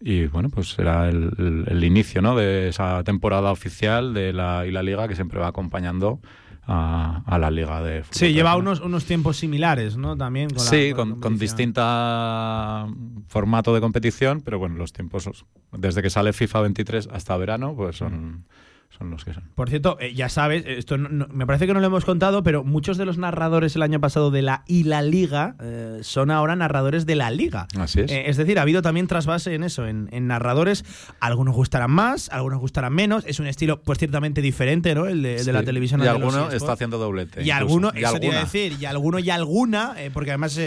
Y 0.00 0.26
bueno, 0.26 0.50
pues 0.50 0.70
será 0.70 1.08
el, 1.08 1.82
inicio 1.82 2.20
¿no? 2.20 2.36
de 2.36 2.68
esa 2.68 3.02
temporada 3.04 3.52
oficial 3.52 4.12
de 4.12 4.32
la, 4.32 4.66
y 4.66 4.70
la 4.70 4.82
liga 4.82 5.08
que 5.08 5.14
siempre 5.14 5.38
va 5.38 5.46
acompañando 5.46 6.20
a, 6.66 7.38
la 7.38 7.50
liga 7.50 7.82
de 7.82 8.02
fútbol. 8.02 8.18
Sí, 8.18 8.32
lleva 8.32 8.56
unos, 8.56 8.80
unos 8.80 9.04
tiempos 9.04 9.36
similares, 9.36 9.96
¿no? 9.96 10.16
También. 10.16 10.50
Con 10.50 10.60
sí, 10.60 10.92
con, 10.94 11.20
con, 11.20 11.38
distinta 11.38 12.86
formato 13.28 13.74
de 13.74 13.80
competición, 13.80 14.40
pero 14.42 14.58
bueno, 14.58 14.76
los 14.76 14.92
tiempos, 14.92 15.46
desde 15.72 16.02
que 16.02 16.10
sale 16.10 16.32
FIFA 16.32 16.62
23 16.62 17.08
hasta 17.12 17.36
verano, 17.36 17.74
pues 17.76 17.96
son 17.96 18.44
son 18.96 19.10
los 19.10 19.24
que 19.24 19.34
son. 19.34 19.44
Por 19.54 19.68
cierto, 19.68 19.96
eh, 20.00 20.14
ya 20.14 20.28
sabes, 20.28 20.64
esto 20.66 20.96
me 20.98 21.46
parece 21.46 21.66
que 21.66 21.74
no 21.74 21.80
lo 21.80 21.86
hemos 21.86 22.04
contado, 22.04 22.42
pero 22.42 22.64
muchos 22.64 22.96
de 22.96 23.04
los 23.04 23.18
narradores 23.18 23.74
el 23.76 23.82
año 23.82 24.00
pasado 24.00 24.30
de 24.30 24.42
la 24.42 24.62
y 24.66 24.84
la 24.84 25.02
Liga 25.02 25.56
eh, 25.60 25.98
son 26.02 26.30
ahora 26.30 26.54
narradores 26.54 27.06
de 27.06 27.16
la 27.16 27.30
Liga. 27.30 27.66
Así 27.78 28.00
es. 28.00 28.10
Eh, 28.10 28.24
es 28.28 28.36
decir, 28.36 28.58
ha 28.58 28.62
habido 28.62 28.82
también 28.82 29.06
trasvase 29.06 29.54
en 29.54 29.64
eso, 29.64 29.86
en, 29.86 30.08
narradores. 30.26 30.84
Algunos 31.20 31.54
gustarán 31.54 31.90
más, 31.90 32.28
algunos 32.30 32.60
gustarán 32.60 32.94
menos. 32.94 33.24
Es 33.26 33.40
un 33.40 33.46
estilo, 33.46 33.82
pues 33.82 33.98
ciertamente 33.98 34.40
diferente, 34.40 34.94
¿no? 34.94 35.06
El 35.06 35.22
de, 35.22 35.52
la 35.52 35.62
televisión. 35.62 36.02
Y 36.02 36.06
alguno 36.06 36.50
está 36.50 36.72
haciendo 36.72 36.98
doblete. 36.98 37.42
Y 37.42 37.50
alguno, 37.50 37.90
eso 37.94 38.18
te 38.20 38.26
iba 38.26 38.36
a 38.36 38.40
decir, 38.40 38.76
y 38.80 38.84
alguno 38.84 39.18
y 39.18 39.30
alguna, 39.30 39.94
porque 40.12 40.30
además 40.30 40.58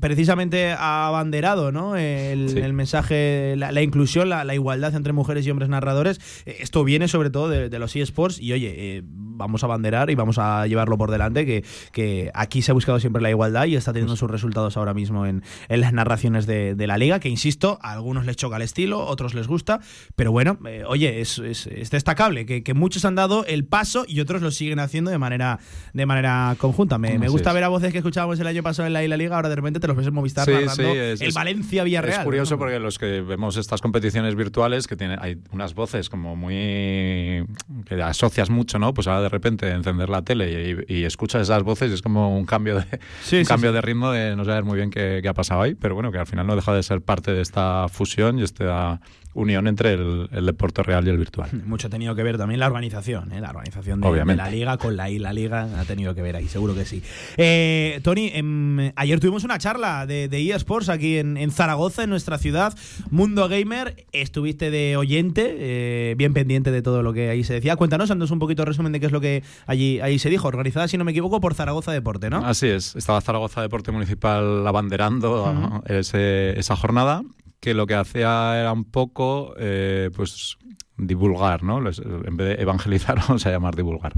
precisamente 0.00 0.72
ha 0.72 1.08
abanderado, 1.08 1.72
¿no? 1.72 1.96
El, 1.96 2.72
mensaje, 2.72 3.54
la, 3.56 3.82
inclusión, 3.82 4.28
la, 4.28 4.44
la, 4.44 4.54
igualdad 4.54 4.94
entre 4.94 5.12
mujeres 5.12 5.46
y 5.46 5.50
hombres 5.50 5.68
narradores. 5.68 6.20
esto 6.44 6.84
viene 6.84 7.08
sobre 7.08 7.30
todo 7.30 7.48
de 7.48 7.55
de, 7.56 7.78
los 7.78 7.94
eSports 7.96 8.40
y 8.40 8.52
oye, 8.52 8.74
eh, 8.76 9.02
vamos 9.36 9.64
a 9.64 9.66
banderar 9.66 10.10
y 10.10 10.14
vamos 10.14 10.38
a 10.38 10.66
llevarlo 10.66 10.98
por 10.98 11.10
delante, 11.10 11.46
que, 11.46 11.64
que 11.92 12.30
aquí 12.34 12.62
se 12.62 12.70
ha 12.70 12.74
buscado 12.74 13.00
siempre 13.00 13.22
la 13.22 13.30
igualdad 13.30 13.66
y 13.66 13.76
está 13.76 13.92
teniendo 13.92 14.16
sus 14.16 14.30
resultados 14.30 14.76
ahora 14.76 14.94
mismo 14.94 15.26
en, 15.26 15.42
en 15.68 15.80
las 15.80 15.92
narraciones 15.92 16.46
de, 16.46 16.74
de, 16.74 16.86
la 16.86 16.98
liga, 16.98 17.20
que 17.20 17.28
insisto, 17.28 17.78
a 17.82 17.92
algunos 17.92 18.26
les 18.26 18.36
choca 18.36 18.56
el 18.56 18.62
estilo, 18.62 19.04
otros 19.06 19.34
les 19.34 19.46
gusta, 19.46 19.80
pero 20.14 20.32
bueno, 20.32 20.58
eh, 20.66 20.84
oye, 20.86 21.20
es, 21.20 21.38
es, 21.38 21.66
es 21.66 21.90
destacable 21.90 22.46
que, 22.46 22.62
que, 22.62 22.74
muchos 22.74 23.04
han 23.04 23.14
dado 23.14 23.44
el 23.46 23.64
paso 23.64 24.04
y 24.06 24.20
otros 24.20 24.42
lo 24.42 24.50
siguen 24.50 24.80
haciendo 24.80 25.10
de 25.10 25.18
manera, 25.18 25.58
de 25.92 26.06
manera 26.06 26.54
conjunta. 26.58 26.98
Me, 26.98 27.18
me 27.18 27.28
gusta 27.28 27.52
ver 27.52 27.64
a 27.64 27.68
voces 27.68 27.92
que 27.92 27.98
escuchábamos 27.98 28.38
el 28.38 28.46
año 28.46 28.62
pasado 28.62 28.86
en 28.86 28.92
la, 28.92 29.06
la 29.06 29.16
liga, 29.16 29.36
ahora 29.36 29.48
de 29.48 29.56
repente 29.56 29.80
te 29.80 29.86
los 29.86 29.96
ves 29.96 30.06
en 30.06 30.14
Movistar 30.14 30.44
sí, 30.44 30.52
narrando 30.52 30.74
sí, 30.74 30.98
es, 30.98 31.20
el 31.20 31.32
Valencia-Villarreal. 31.32 32.20
Es 32.20 32.24
curioso 32.24 32.54
¿no? 32.54 32.58
porque 32.58 32.78
los 32.78 32.98
que 32.98 33.20
vemos 33.20 33.56
estas 33.56 33.80
competiciones 33.80 34.34
virtuales, 34.34 34.86
que 34.86 34.96
tienen, 34.96 35.18
hay 35.20 35.38
unas 35.52 35.74
voces 35.74 36.08
como 36.08 36.36
muy. 36.36 37.44
que 37.86 38.02
asocias 38.02 38.50
mucho, 38.50 38.78
¿no? 38.78 38.94
Pues 38.94 39.06
ahora 39.06 39.22
de 39.26 39.30
repente 39.30 39.68
encender 39.70 40.08
la 40.08 40.22
tele 40.22 40.84
y, 40.88 40.94
y 40.98 41.04
escuchas 41.04 41.42
esas 41.42 41.62
voces 41.64 41.90
y 41.90 41.94
es 41.94 42.02
como 42.02 42.36
un 42.36 42.46
cambio 42.46 42.76
de, 42.76 42.84
Sí, 43.22 43.38
un 43.38 43.44
sí, 43.44 43.48
cambio 43.48 43.70
sí. 43.70 43.74
de 43.74 43.80
ritmo 43.80 44.12
de 44.12 44.36
no 44.36 44.44
saber 44.44 44.64
muy 44.64 44.76
bien 44.76 44.90
qué, 44.90 45.18
qué 45.20 45.28
ha 45.28 45.34
pasado 45.34 45.62
ahí, 45.62 45.74
pero 45.74 45.94
bueno, 45.94 46.12
que 46.12 46.18
al 46.18 46.26
final 46.26 46.46
no 46.46 46.54
deja 46.54 46.72
de 46.72 46.82
ser 46.82 47.00
parte 47.00 47.32
de 47.32 47.42
esta 47.42 47.86
fusión 47.88 48.38
y 48.38 48.42
esta 48.42 49.00
unión 49.36 49.68
entre 49.68 49.92
el, 49.92 50.28
el 50.32 50.46
deporte 50.46 50.82
real 50.82 51.06
y 51.06 51.10
el 51.10 51.18
virtual. 51.18 51.50
Mucho 51.66 51.88
ha 51.88 51.90
tenido 51.90 52.14
que 52.14 52.22
ver 52.22 52.38
también 52.38 52.58
la 52.58 52.66
organización, 52.66 53.32
¿eh? 53.32 53.40
la 53.40 53.50
organización 53.50 54.00
de, 54.00 54.24
de, 54.24 54.36
la 54.36 54.50
liga 54.50 54.78
con 54.78 54.96
la 54.96 55.06
la 55.10 55.32
liga 55.32 55.68
ha 55.78 55.84
tenido 55.84 56.14
que 56.14 56.22
ver 56.22 56.36
ahí, 56.36 56.48
seguro 56.48 56.74
que 56.74 56.84
sí. 56.84 57.02
Eh, 57.36 58.00
Tony, 58.02 58.30
em, 58.34 58.92
ayer 58.96 59.20
tuvimos 59.20 59.44
una 59.44 59.58
charla 59.58 60.06
de, 60.06 60.28
de 60.28 60.50
eSports 60.50 60.88
aquí 60.88 61.18
en, 61.18 61.36
en, 61.36 61.50
Zaragoza, 61.50 62.02
en 62.02 62.10
nuestra 62.10 62.38
ciudad, 62.38 62.76
Mundo 63.10 63.48
Gamer. 63.48 64.06
Estuviste 64.12 64.70
de 64.70 64.96
oyente, 64.96 65.54
eh, 65.58 66.14
bien 66.16 66.32
pendiente 66.32 66.70
de 66.70 66.82
todo 66.82 67.02
lo 67.02 67.12
que 67.12 67.28
ahí 67.30 67.44
se 67.44 67.54
decía. 67.54 67.76
Cuéntanos, 67.76 68.10
andas 68.10 68.30
un 68.30 68.38
poquito 68.38 68.64
resumen 68.64 68.92
de 68.92 69.00
qué 69.00 69.06
es 69.06 69.12
lo 69.12 69.15
que 69.20 69.42
allí, 69.66 70.00
allí 70.00 70.18
se 70.18 70.30
dijo. 70.30 70.48
Organizada, 70.48 70.88
si 70.88 70.98
no 70.98 71.04
me 71.04 71.10
equivoco, 71.10 71.40
por 71.40 71.54
Zaragoza 71.54 71.92
Deporte, 71.92 72.30
¿no? 72.30 72.44
Así 72.44 72.68
es. 72.68 72.96
Estaba 72.96 73.20
Zaragoza 73.20 73.62
Deporte 73.62 73.92
Municipal 73.92 74.66
abanderando 74.66 75.44
uh 75.44 75.46
-huh. 75.46 75.90
ese, 75.90 76.58
esa 76.58 76.76
jornada 76.76 77.22
que 77.60 77.74
lo 77.74 77.86
que 77.86 77.94
hacía 77.94 78.60
era 78.60 78.72
un 78.72 78.84
poco, 78.84 79.54
eh, 79.58 80.10
pues, 80.14 80.56
divulgar, 80.96 81.62
¿no? 81.62 81.78
En 81.78 82.36
vez 82.36 82.56
de 82.56 82.62
evangelizar, 82.62 83.18
vamos 83.28 83.44
a 83.46 83.50
llamar 83.50 83.74
divulgar. 83.74 84.12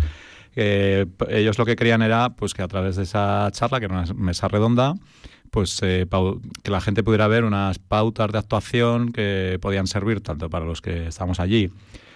Eh, 0.55 1.07
ellos 1.29 1.59
lo 1.59 1.65
que 1.65 1.77
querían 1.77 2.03
era, 2.03 2.31
pues, 2.31 2.53
que 2.53 2.63
a 2.63 2.69
través 2.69 2.97
de 2.97 3.05
esa 3.05 3.49
charla, 3.53 3.79
que 3.79 3.87
era 3.87 4.01
una 4.01 4.15
mesa 4.15 4.49
redonda, 4.49 4.95
pues 5.51 5.79
eh, 5.83 6.07
que 6.63 6.71
la 6.71 6.81
gente 6.81 7.03
pudiera 7.03 7.27
ver 7.29 7.45
unas 7.45 7.79
pautas 7.79 8.33
de 8.33 8.39
actuación 8.39 9.13
que 9.13 9.59
podían 9.61 9.87
servir 9.87 10.21
tanto 10.21 10.51
para 10.51 10.65
los 10.65 10.81
que 10.81 11.07
estamos 11.09 11.41
allí, 11.41 11.71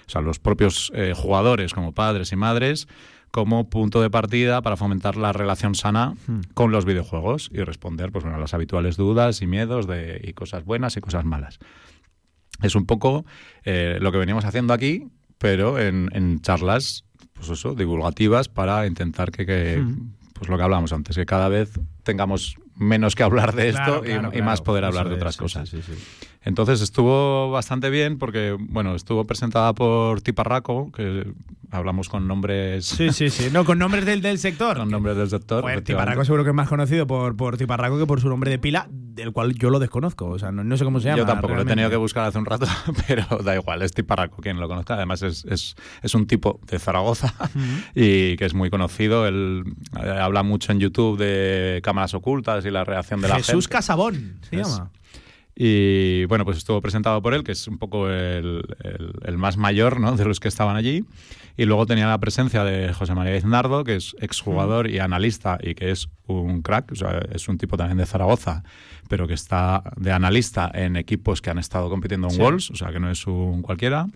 o 0.07 0.11
sea, 0.11 0.21
los 0.21 0.39
propios 0.39 0.93
eh, 0.95 1.13
jugadores 1.15 1.75
como 1.75 1.93
padres 1.93 2.33
y 2.33 2.37
madres, 2.37 2.89
como 3.33 3.71
punto 3.71 4.03
de 4.03 4.11
partida 4.11 4.61
para 4.61 4.77
fomentar 4.77 5.17
la 5.17 5.33
relación 5.33 5.75
sana 5.75 6.15
hmm. 6.27 6.41
con 6.55 6.71
los 6.71 6.85
videojuegos 6.85 7.49
y 7.53 7.63
responder 7.63 8.13
pues, 8.13 8.25
bueno, 8.25 8.37
a 8.37 8.41
las 8.41 8.55
habituales 8.55 8.97
dudas 8.97 9.41
y 9.41 9.47
miedos 9.47 9.87
de 9.87 10.21
y 10.23 10.35
cosas 10.35 10.65
buenas 10.65 10.97
y 10.97 11.01
cosas 11.01 11.25
malas. 11.25 11.59
Es 12.63 12.75
un 12.75 12.85
poco 12.85 13.25
eh, 13.65 13.99
lo 14.01 14.13
que 14.13 14.19
venimos 14.19 14.45
haciendo 14.45 14.75
aquí, 14.75 15.09
pero 15.39 15.81
en, 15.81 16.11
en, 16.13 16.41
charlas 16.43 17.05
pues 17.33 17.49
eso, 17.49 17.75
divulgativas 17.75 18.49
para 18.49 18.87
intentar 18.87 19.31
que, 19.31 19.47
que 19.47 19.79
hmm. 19.79 20.13
pues 20.35 20.51
lo 20.51 20.59
que 20.59 20.63
hablábamos 20.63 20.93
antes, 20.93 21.17
que 21.17 21.25
cada 21.25 21.49
vez 21.49 21.81
tengamos 22.03 22.57
menos 22.75 23.15
que 23.15 23.23
hablar 23.23 23.55
de 23.55 23.69
esto 23.69 23.83
claro, 23.83 24.05
y, 24.05 24.09
claro, 24.09 24.29
y, 24.29 24.31
claro. 24.33 24.45
más 24.45 24.61
poder 24.61 24.85
hablar 24.85 25.09
de 25.09 25.15
otras 25.15 25.35
es, 25.35 25.41
cosas. 25.41 25.69
Sí, 25.69 25.83
sí, 25.83 25.95
sí. 25.95 26.29
Entonces 26.45 26.81
estuvo 26.81 27.51
bastante 27.51 27.89
bien 27.91 28.19
porque, 28.19 28.57
bueno, 28.59 28.95
estuvo 28.95 29.25
presentada 29.25 29.73
por 29.75 30.21
Tiparraco, 30.23 30.91
que 30.91 31.33
hablamos 31.71 32.09
con 32.09 32.27
nombres... 32.27 32.85
Sí, 32.85 33.11
sí, 33.13 33.31
sí. 33.31 33.49
No, 33.53 33.65
con 33.65 33.79
nombres 33.79 34.05
del, 34.05 34.23
del 34.23 34.39
sector. 34.39 34.77
con 34.77 34.91
nombres 34.91 35.17
del 35.17 35.31
sector. 35.31 35.63
Pues 35.63 35.85
Tiparraco 35.85 36.25
seguro 36.25 36.43
que 36.43 36.51
es 36.51 36.57
más 36.57 36.69
conocido 36.69 37.07
por, 37.07 37.37
por 37.37 37.57
Tiparraco 37.57 37.99
que 37.99 38.07
por 38.07 38.21
su 38.21 38.29
nombre 38.29 38.51
de 38.51 38.59
pila, 38.59 38.89
del 38.91 39.33
cual 39.33 39.55
yo 39.55 39.71
lo 39.71 39.79
desconozco. 39.79 40.27
O 40.27 40.39
sea, 40.39 40.51
no, 40.51 40.65
no 40.65 40.77
sé 40.77 40.85
cómo 40.85 40.99
se 40.99 41.07
llama. 41.07 41.19
Yo 41.19 41.27
tampoco 41.27 41.55
realmente. 41.55 41.65
lo 41.65 41.73
he 41.73 41.75
tenido 41.77 41.91
que 41.91 41.97
buscar 41.97 42.25
hace 42.25 42.39
un 42.39 42.47
rato, 42.47 42.67
pero 43.07 43.25
da 43.45 43.55
igual, 43.55 43.83
es 43.83 43.93
Tiparraco 43.93 44.43
quien 44.43 44.59
lo 44.59 44.67
conozca. 44.69 44.95
Además 44.95 45.23
es, 45.23 45.45
es, 45.45 45.77
es 46.03 46.15
un 46.15 46.27
tipo 46.27 46.61
de 46.67 46.79
Zaragoza 46.81 47.35
uh 47.39 47.45
-huh. 47.59 47.85
y 47.95 48.37
que 48.37 48.45
es 48.45 48.55
muy 48.55 48.69
conocido. 48.69 49.29
Él 49.29 49.63
eh, 50.03 50.09
habla 50.09 50.43
mucho 50.43 50.73
en 50.73 50.81
YouTube 50.81 51.19
de 51.19 51.81
cámaras 51.93 52.15
ocultas 52.15 52.65
y 52.65 52.71
la 52.71 52.85
reacción 52.85 53.21
de 53.21 53.29
la 53.29 53.35
Jesús 53.35 53.47
gente. 53.47 53.57
Jesús 53.59 53.69
Casabón 53.69 54.41
se 54.49 54.61
es, 54.61 54.69
llama. 54.69 54.91
Y 55.55 56.25
bueno, 56.25 56.47
pues 56.47 56.57
estuvo 56.57 56.81
presentado 56.81 57.21
por 57.21 57.35
él, 57.35 57.45
que 57.45 57.53
es 57.53 57.69
un 57.69 57.77
poco 57.77 58.09
el, 58.09 58.63
el, 58.83 59.13
el, 59.23 59.39
más 59.39 59.59
mayor 59.59 60.01
¿no? 60.01 60.17
de 60.17 60.25
los 60.25 60.41
que 60.41 60.49
estaban 60.49 60.77
allí. 60.77 61.05
Y 61.59 61.67
luego 61.67 61.85
tenía 61.85 62.07
la 62.07 62.19
presencia 62.19 62.65
de 62.65 62.95
José 62.95 63.15
María 63.15 63.37
Iznardo, 63.37 63.85
que 63.85 63.97
es 63.97 64.17
exjugador 64.21 64.89
y 64.89 64.99
analista 64.99 65.59
y 65.63 65.75
que 65.75 65.91
es 65.91 66.09
un 66.27 66.63
crack, 66.63 66.93
o 66.93 66.95
sea, 66.95 67.21
es 67.31 67.47
un 67.49 67.59
tipo 67.59 67.77
también 67.77 67.99
de 67.99 68.07
Zaragoza, 68.07 68.65
pero 69.09 69.29
que 69.29 69.35
está 69.35 69.83
de 69.97 70.13
analista 70.13 70.71
en 70.73 70.97
equipos 70.97 71.43
que 71.43 71.51
han 71.51 71.59
estado 71.59 71.91
compitiendo 71.91 72.29
en 72.29 72.35
sí. 72.35 72.41
Worlds, 72.41 72.71
o 72.71 72.77
sea, 72.77 72.91
que 72.91 73.01
no 73.01 73.11
es 73.11 73.27
un 73.27 73.61
cualquiera. 73.61 74.07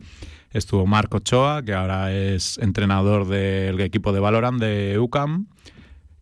Estuvo 0.52 0.86
Marco 0.86 1.18
Ochoa, 1.18 1.62
que 1.62 1.74
ahora 1.74 2.14
es 2.14 2.56
entrenador 2.56 3.26
del 3.26 3.78
equipo 3.80 4.12
de 4.12 4.20
Valorant 4.20 4.58
de 4.58 4.98
UCAM. 4.98 5.48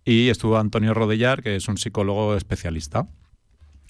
Y 0.05 0.29
estuvo 0.29 0.59
Antonio 0.59 0.93
Rodellar, 0.93 1.43
que 1.43 1.57
es 1.57 1.69
un 1.69 1.79
psicólogo 1.79 2.37
especialista. 2.37 3.07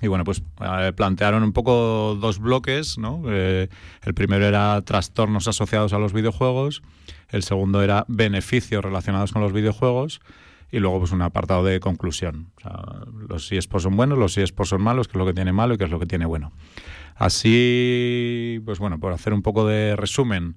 Y 0.00 0.08
bueno, 0.08 0.24
pues 0.24 0.42
eh, 0.60 0.92
plantearon 0.94 1.42
un 1.42 1.52
poco 1.52 2.16
dos 2.20 2.38
bloques, 2.38 2.98
¿no? 2.98 3.22
Eh, 3.26 3.68
el 4.02 4.14
primero 4.14 4.44
era 4.44 4.80
trastornos 4.82 5.48
asociados 5.48 5.92
a 5.92 5.98
los 5.98 6.12
videojuegos, 6.12 6.82
el 7.30 7.42
segundo 7.42 7.82
era 7.82 8.04
beneficios 8.08 8.84
relacionados 8.84 9.32
con 9.32 9.40
los 9.40 9.52
videojuegos 9.52 10.20
y 10.70 10.80
luego 10.80 10.98
pues 10.98 11.12
un 11.12 11.22
apartado 11.22 11.64
de 11.64 11.78
conclusión. 11.80 12.50
O 12.56 12.60
sea, 12.60 12.82
los 13.28 13.50
eSports 13.50 13.84
son 13.84 13.96
buenos, 13.96 14.18
los 14.18 14.36
eSports 14.36 14.70
son 14.70 14.82
malos, 14.82 15.06
qué 15.06 15.12
es 15.12 15.18
lo 15.18 15.26
que 15.26 15.34
tiene 15.34 15.52
malo 15.52 15.74
y 15.74 15.78
qué 15.78 15.84
es 15.84 15.90
lo 15.90 16.00
que 16.00 16.06
tiene 16.06 16.26
bueno. 16.26 16.52
Así, 17.14 18.60
pues 18.64 18.80
bueno, 18.80 18.98
por 18.98 19.12
hacer 19.12 19.32
un 19.32 19.42
poco 19.42 19.66
de 19.66 19.94
resumen, 19.94 20.56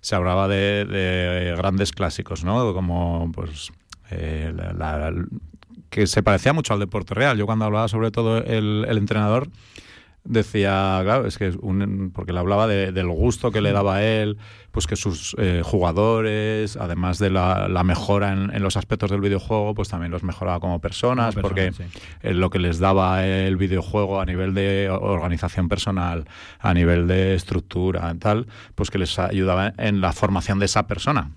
se 0.00 0.14
hablaba 0.14 0.46
de, 0.46 0.84
de 0.84 1.54
grandes 1.56 1.90
clásicos, 1.90 2.44
¿no? 2.44 2.72
Como 2.72 3.32
pues 3.34 3.72
eh, 4.10 4.52
la, 4.54 4.72
la, 4.72 5.12
que 5.90 6.06
se 6.06 6.22
parecía 6.22 6.52
mucho 6.52 6.74
al 6.74 6.80
deporte 6.80 7.14
real. 7.14 7.38
Yo 7.38 7.46
cuando 7.46 7.64
hablaba 7.64 7.88
sobre 7.88 8.10
todo 8.10 8.38
el, 8.38 8.84
el 8.88 8.98
entrenador 8.98 9.48
decía, 10.28 11.00
claro, 11.04 11.26
es 11.26 11.38
que 11.38 11.50
un, 11.60 12.10
porque 12.14 12.32
le 12.32 12.38
hablaba 12.38 12.66
de, 12.66 12.92
del 12.92 13.08
gusto 13.08 13.50
que 13.50 13.60
le 13.60 13.72
daba 13.72 13.96
a 13.96 14.04
él, 14.04 14.38
pues 14.72 14.86
que 14.86 14.96
sus 14.96 15.34
eh, 15.38 15.62
jugadores, 15.64 16.76
además 16.76 17.18
de 17.18 17.30
la, 17.30 17.68
la 17.68 17.84
mejora 17.84 18.32
en, 18.32 18.54
en, 18.54 18.62
los 18.62 18.76
aspectos 18.76 19.10
del 19.10 19.20
videojuego, 19.20 19.74
pues 19.74 19.88
también 19.88 20.12
los 20.12 20.22
mejoraba 20.22 20.60
como 20.60 20.80
personas, 20.80 21.34
como 21.34 21.48
porque 21.48 21.72
sí. 21.72 21.84
eh, 22.22 22.34
lo 22.34 22.50
que 22.50 22.58
les 22.58 22.78
daba 22.78 23.24
el 23.24 23.56
videojuego 23.56 24.20
a 24.20 24.26
nivel 24.26 24.54
de 24.54 24.90
organización 24.90 25.68
personal, 25.68 26.26
a 26.58 26.74
nivel 26.74 27.06
de 27.06 27.34
estructura, 27.34 28.14
tal, 28.18 28.46
pues 28.74 28.90
que 28.90 28.98
les 28.98 29.18
ayudaba 29.18 29.72
en 29.78 30.00
la 30.00 30.12
formación 30.12 30.58
de 30.58 30.66
esa 30.66 30.86
persona. 30.86 31.30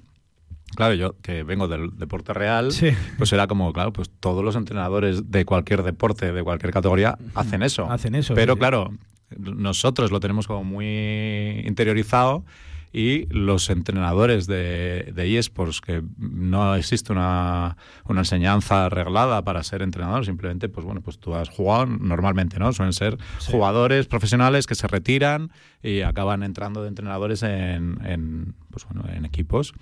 Claro, 0.76 0.94
yo 0.94 1.16
que 1.22 1.44
vengo 1.44 1.68
del 1.68 1.98
deporte 1.98 2.34
real, 2.34 2.72
sí. 2.72 2.90
pues 3.18 3.34
era 3.34 3.48
como, 3.48 3.74
claro, 3.74 3.92
pues 3.92 4.10
todos 4.20 4.44
los 4.44 4.56
entrenadores 4.56 5.32
de 5.32 5.46
cualquier 5.46 5.84
deporte, 5.84 6.32
de 6.32 6.44
cualquier 6.44 6.72
categoría, 6.72 7.18
hacen 7.36 7.64
eso. 7.64 7.90
Hacen 7.90 8.16
eso. 8.16 8.34
Pero 8.34 8.54
sí. 8.54 8.60
claro, 8.60 8.92
nosotros 9.38 10.12
lo 10.12 10.20
tenemos 10.20 10.48
como 10.48 10.64
muy 10.64 11.64
interiorizado 11.66 12.44
y 12.92 13.28
los 13.28 13.70
entrenadores 13.70 14.48
de, 14.48 15.12
de 15.14 15.38
eSports, 15.38 15.80
que 15.80 16.02
no 16.18 16.74
existe 16.74 17.12
una, 17.12 17.78
una, 18.06 18.22
enseñanza 18.22 18.88
arreglada 18.88 19.44
para 19.44 19.62
ser 19.64 19.84
entrenador, 19.84 20.26
simplemente, 20.26 20.70
pues 20.70 20.86
bueno, 20.86 21.02
pues 21.02 21.20
tú 21.20 21.36
has 21.36 21.50
jugado 21.50 21.86
normalmente, 21.86 22.58
¿no? 22.58 22.74
Suelen 22.74 22.94
ser 22.94 23.18
sí. 23.38 23.52
jugadores 23.52 24.08
profesionales 24.08 24.66
que 24.66 24.74
se 24.74 24.88
retiran 24.88 25.52
y 25.84 26.02
acaban 26.02 26.42
entrando 26.42 26.82
de 26.82 26.88
entrenadores 26.88 27.44
en, 27.44 28.00
en 28.04 28.56
pues 28.72 28.86
bueno, 28.86 29.08
en 29.14 29.26
equipos. 29.26 29.74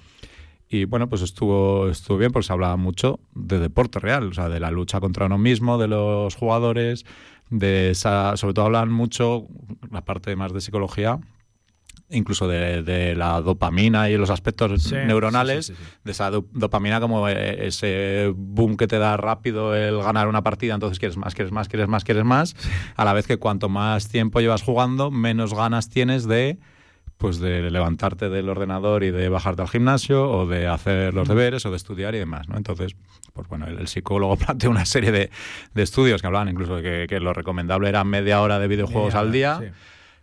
Y 0.69 0.85
bueno, 0.85 1.07
pues 1.07 1.21
estuvo, 1.21 1.87
estuvo 1.89 2.17
bien 2.17 2.31
porque 2.31 2.47
se 2.47 2.53
hablaba 2.53 2.75
mucho 2.75 3.19
de 3.33 3.59
deporte 3.59 3.99
real, 3.99 4.29
o 4.29 4.33
sea, 4.33 4.49
de 4.49 4.59
la 4.59 4.69
lucha 4.71 4.99
contra 4.99 5.27
uno 5.27 5.37
mismo, 5.37 5.77
de 5.77 5.87
los 5.87 6.35
jugadores, 6.35 7.05
de 7.49 7.91
esa, 7.91 8.35
sobre 8.35 8.53
todo 8.53 8.65
hablan 8.65 8.91
mucho, 8.91 9.47
la 9.91 10.03
parte 10.03 10.35
más 10.35 10.51
de 10.51 10.59
psicología, 10.59 11.19
incluso 12.09 12.47
de, 12.47 12.83
de 12.83 13.15
la 13.15 13.41
dopamina 13.41 14.09
y 14.09 14.17
los 14.17 14.29
aspectos 14.29 14.83
sí, 14.83 14.95
neuronales, 14.95 15.67
sí, 15.67 15.73
sí, 15.73 15.83
de 16.03 16.11
esa 16.11 16.31
do, 16.31 16.45
dopamina 16.51 16.99
como 16.99 17.27
eh, 17.27 17.67
ese 17.67 18.33
boom 18.35 18.77
que 18.77 18.87
te 18.87 18.97
da 18.97 19.17
rápido 19.17 19.75
el 19.75 19.97
ganar 19.97 20.27
una 20.27 20.43
partida, 20.43 20.73
entonces 20.73 20.99
quieres 20.99 21.17
más, 21.17 21.33
quieres 21.33 21.51
más, 21.51 21.67
quieres 21.67 21.87
más, 21.87 22.03
quieres 22.03 22.23
más, 22.23 22.55
a 22.95 23.05
la 23.05 23.13
vez 23.13 23.27
que 23.27 23.37
cuanto 23.37 23.69
más 23.69 24.09
tiempo 24.09 24.39
llevas 24.41 24.63
jugando, 24.63 25.11
menos 25.11 25.53
ganas 25.53 25.89
tienes 25.89 26.27
de 26.27 26.59
pues 27.17 27.39
de 27.39 27.69
levantarte 27.71 28.29
del 28.29 28.47
ordenador 28.49 29.03
y 29.03 29.11
de 29.11 29.29
bajarte 29.29 29.63
al 29.63 29.67
gimnasio 29.67 30.29
o 30.29 30.45
de 30.45 30.67
hacer 30.67 31.13
los 31.13 31.27
deberes 31.27 31.65
o 31.65 31.71
de 31.71 31.77
estudiar 31.77 32.13
y 32.15 32.19
demás, 32.19 32.47
¿no? 32.47 32.57
Entonces, 32.57 32.95
pues 33.33 33.47
bueno, 33.47 33.65
el, 33.65 33.79
el 33.79 33.87
psicólogo 33.87 34.35
planteó 34.45 34.69
una 34.69 34.85
serie 34.85 35.11
de, 35.11 35.31
de, 35.73 35.83
estudios 35.83 36.21
que 36.21 36.27
hablaban 36.27 36.49
incluso 36.49 36.75
de 36.75 36.83
que, 36.83 37.07
que, 37.07 37.19
lo 37.19 37.33
recomendable 37.33 37.89
era 37.89 38.03
media 38.03 38.41
hora 38.41 38.59
de 38.59 38.67
videojuegos 38.67 39.13
media 39.13 39.19
al 39.19 39.31
día. 39.31 39.59
sí. 39.59 39.67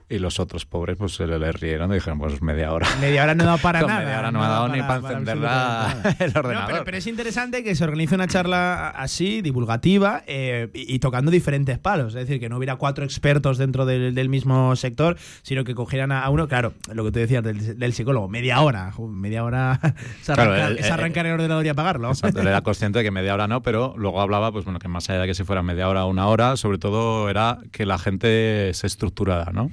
Y 0.07 0.19
los 0.19 0.39
otros 0.39 0.67
pobres 0.67 0.99
pues 0.99 1.15
se 1.15 1.27
le 1.27 1.51
rieron 1.53 1.91
y 1.91 1.95
dijeron, 1.95 2.19
pues 2.19 2.43
media 2.43 2.73
hora. 2.73 2.87
Media 3.01 3.23
hora 3.23 3.35
no 3.35 3.45
da 3.45 3.57
para 3.63 3.81
nada. 3.81 4.01
media 4.01 4.19
hora 4.19 4.31
no 4.31 4.39
me 4.39 4.45
ha 4.45 4.49
dado 4.49 4.69
ni 4.69 4.81
para 4.81 4.97
encender 4.97 5.39
la- 5.39 5.97
el 6.19 6.29
ordenador. 6.37 6.55
No, 6.55 6.67
pero, 6.67 6.85
pero 6.85 6.97
es 6.99 7.07
interesante 7.07 7.65
que 7.65 7.75
se 7.75 7.85
organice 7.85 8.15
una 8.15 8.27
charla 8.29 8.91
así, 8.91 9.41
divulgativa, 9.41 10.23
eh, 10.27 10.69
y, 10.75 10.95
y 10.95 10.99
tocando 10.99 11.31
diferentes 11.31 11.79
palos. 11.79 12.09
Es 12.09 12.27
decir, 12.27 12.39
que 12.39 12.51
no 12.51 12.59
hubiera 12.59 12.77
cuatro 12.77 13.03
expertos 13.05 13.57
dentro 13.57 13.87
del, 13.87 14.15
del 14.15 14.29
mismo 14.29 14.77
sector, 14.77 15.17
sino 15.43 15.65
que 15.65 15.75
cogieran 15.75 16.13
a, 16.13 16.23
a 16.23 16.29
uno, 16.29 16.49
claro, 16.49 16.75
lo 16.93 17.03
que 17.05 17.11
tú 17.11 17.19
decías 17.21 17.43
del, 17.43 17.79
del 17.79 17.93
psicólogo, 17.95 18.29
media 18.29 18.61
hora. 18.61 18.93
Media 19.09 19.43
hora 19.43 19.81
es 20.21 20.25
Claro, 20.27 20.43
arrancar, 20.43 20.71
el- 20.73 20.79
es 20.79 20.91
arrancar 20.91 21.27
el 21.27 21.33
ordenador 21.33 21.65
y 21.65 21.71
apagarlo. 21.71 22.11
Exacto, 22.11 22.43
él 22.43 22.49
era 22.49 22.61
consciente 22.61 22.99
de 22.99 23.05
que 23.07 23.11
media 23.11 23.33
hora 23.33 23.49
no, 23.49 23.63
pero 23.63 23.95
luego 23.97 24.21
hablaba, 24.21 24.53
pues 24.53 24.67
bueno, 24.67 24.79
que 24.81 24.89
más 24.89 25.09
allá 25.09 25.23
de 25.23 25.29
que 25.29 25.35
si 25.35 25.45
fuera 25.45 25.63
media 25.63 25.89
hora 25.89 26.05
o 26.05 26.09
una 26.11 26.27
hora, 26.27 26.59
sobre 26.59 26.77
todo 26.77 27.31
era 27.31 27.57
que 27.73 27.87
la 27.87 27.99
gente 27.99 28.71
se 28.75 28.87
estructurara, 28.87 29.51
¿no? 29.51 29.71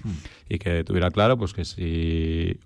Y 0.50 0.60
que 0.60 0.84
tuviera 0.84 1.12
claro, 1.12 1.38
pues 1.38 1.54
que 1.54 1.66
si 1.66 2.60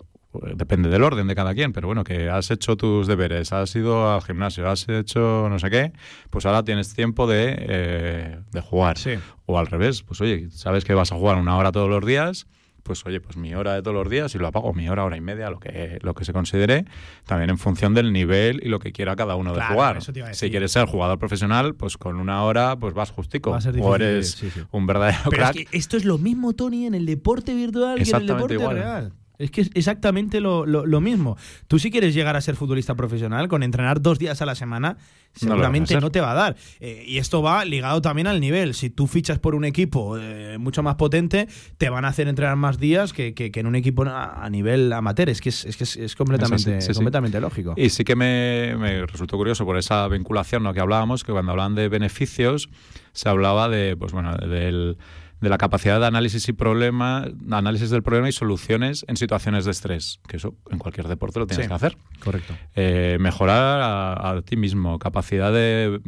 depende 0.54 0.88
del 0.88 1.02
orden 1.02 1.26
de 1.26 1.34
cada 1.34 1.54
quien, 1.54 1.72
pero 1.72 1.86
bueno, 1.86 2.04
que 2.04 2.28
has 2.28 2.50
hecho 2.50 2.76
tus 2.76 3.06
deberes, 3.06 3.52
has 3.52 3.74
ido 3.74 4.12
al 4.12 4.22
gimnasio, 4.22 4.68
has 4.68 4.88
hecho 4.88 5.48
no 5.48 5.58
sé 5.58 5.70
qué, 5.70 5.92
pues 6.30 6.46
ahora 6.46 6.62
tienes 6.62 6.94
tiempo 6.94 7.26
de, 7.26 7.56
eh, 7.58 8.38
de 8.52 8.60
jugar. 8.60 8.98
Sí. 8.98 9.14
O 9.46 9.58
al 9.58 9.66
revés, 9.66 10.02
pues 10.02 10.20
oye, 10.20 10.48
sabes 10.50 10.84
que 10.84 10.94
vas 10.94 11.12
a 11.12 11.16
jugar 11.16 11.38
una 11.38 11.56
hora 11.56 11.72
todos 11.72 11.88
los 11.88 12.04
días, 12.04 12.46
pues 12.86 13.04
oye, 13.06 13.20
pues 13.20 13.36
mi 13.36 13.54
hora 13.54 13.74
de 13.74 13.82
todos 13.82 13.94
los 13.94 14.08
días 14.08 14.34
y 14.34 14.38
lo 14.38 14.46
apago, 14.46 14.72
mi 14.72 14.88
hora, 14.88 15.04
hora 15.04 15.16
y 15.16 15.20
media, 15.20 15.50
lo 15.50 15.58
que, 15.60 15.98
lo 16.02 16.14
que 16.14 16.24
se 16.24 16.32
considere, 16.32 16.84
también 17.26 17.50
en 17.50 17.58
función 17.58 17.92
del 17.94 18.12
nivel 18.12 18.60
y 18.62 18.68
lo 18.68 18.78
que 18.78 18.92
quiera 18.92 19.16
cada 19.16 19.36
uno 19.36 19.52
Claro, 19.52 19.68
de 19.68 19.74
jugar. 19.74 19.96
eso 19.98 20.12
te 20.12 20.20
iba 20.20 20.28
a 20.28 20.34
Si 20.34 20.50
quieres 20.50 20.72
ser 20.72 20.86
jugador 20.86 21.18
profesional, 21.18 21.74
pues 21.74 21.96
con 21.96 22.16
una 22.20 22.42
hora 22.44 22.76
pues 22.76 22.94
vas 22.94 23.10
justico. 23.10 23.50
Va 23.50 23.58
a 23.58 23.60
ser 23.60 23.72
o 23.72 23.74
difícil, 23.76 24.02
eres 24.02 24.30
sí, 24.32 24.50
sí. 24.50 24.60
un 24.70 24.86
verdadero 24.86 25.18
Pero 25.30 25.42
es 25.44 25.50
crack. 25.52 25.68
que 25.70 25.76
esto 25.76 25.96
es 25.96 26.04
lo 26.04 26.18
mismo, 26.18 26.52
Tony, 26.54 26.86
en 26.86 26.94
el 26.94 27.04
deporte 27.06 27.54
virtual 27.54 27.96
que 27.96 28.02
en 28.02 28.08
el 28.08 28.22
Exactamente 28.22 28.54
deporte 28.54 28.54
igual. 28.54 28.76
real. 28.76 29.12
Es 29.38 29.50
que 29.50 29.60
es 29.62 29.70
exactamente 29.74 30.40
lo, 30.40 30.64
lo- 30.66 30.86
lo 30.86 31.00
mismo. 31.00 31.36
Tú 31.68 31.78
si 31.78 31.90
quieres 31.90 32.14
llegar 32.14 32.36
a 32.36 32.40
ser 32.40 32.56
futbolista 32.56 32.94
profesional, 32.94 33.48
con 33.48 33.62
entrenar 33.62 34.00
dos 34.00 34.18
días 34.18 34.40
a 34.42 34.46
la 34.46 34.54
semana, 34.54 34.96
seguramente 35.34 35.94
no, 36.00 36.10
te 36.10 36.20
va 36.20 36.30
a 36.32 36.34
dar. 36.34 36.56
Eh, 36.80 37.04
y 37.06 37.18
esto 37.18 37.42
va 37.42 37.64
ligado 37.64 38.00
también 38.00 38.26
al 38.26 38.40
nivel. 38.40 38.74
Si 38.74 38.88
tú 38.90 39.06
fichas 39.06 39.38
por 39.38 39.54
un 39.54 39.64
equipo 39.64 40.16
eh, 40.18 40.56
mucho 40.58 40.82
más 40.82 40.94
potente, 40.94 41.48
te 41.78 41.88
van 41.90 42.04
a 42.04 42.08
hacer 42.08 42.28
entrenar 42.28 42.56
más 42.56 42.78
días 42.78 43.12
que, 43.12 43.34
que- 43.34 43.50
que 43.50 43.60
en 43.60 43.66
un 43.66 43.74
equipo 43.76 44.04
a, 44.04 44.44
a 44.44 44.50
nivel 44.50 44.92
amateur. 44.92 45.28
Es 45.28 45.40
que 45.40 45.50
es, 45.50 45.64
es 45.66 45.76
que 45.76 45.84
es, 45.84 45.96
es 45.96 46.16
completamente, 46.16 46.80
sí, 46.80 46.88
sí. 46.88 46.94
completamente 46.94 47.40
lógico. 47.40 47.74
Y 47.76 47.90
sí 47.90 48.04
que 48.04 48.16
me, 48.16 48.74
me 48.78 49.04
resultó 49.06 49.36
curioso 49.36 49.64
por 49.64 49.76
esa 49.76 50.08
vinculación 50.08 50.62
¿no? 50.62 50.72
que 50.72 50.80
hablábamos, 50.80 51.24
que 51.24 51.32
cuando 51.32 51.52
hablaban 51.52 51.74
de 51.74 51.88
beneficios, 51.88 52.68
se 53.12 53.28
hablaba 53.28 53.68
de, 53.68 53.96
pues 53.96 54.12
bueno, 54.12 54.34
del- 54.36 54.46
de 54.48 54.96
la 55.40 55.58
capacidad 55.58 56.00
de 56.00 56.06
análisis 56.06 56.48
y 56.48 56.52
problema, 56.52 57.26
análisis 57.50 57.90
del 57.90 58.02
problema 58.02 58.28
y 58.28 58.32
soluciones 58.32 59.04
en 59.06 59.16
situaciones 59.16 59.64
de 59.66 59.70
estrés, 59.70 60.18
que 60.26 60.38
eso 60.38 60.54
en 60.70 60.78
cualquier 60.78 61.08
deporte 61.08 61.38
lo 61.38 61.46
tienes 61.46 61.66
Sí. 61.66 61.68
que 61.68 61.74
hacer. 61.74 61.96
Correcto. 62.24 62.54
Eh, 62.74 63.18
mejorar 63.20 63.80
a, 63.82 64.30
a 64.30 64.42
ti 64.42 64.56
mismo, 64.56 64.98
capacidad 64.98 65.52
de, 65.52 66.00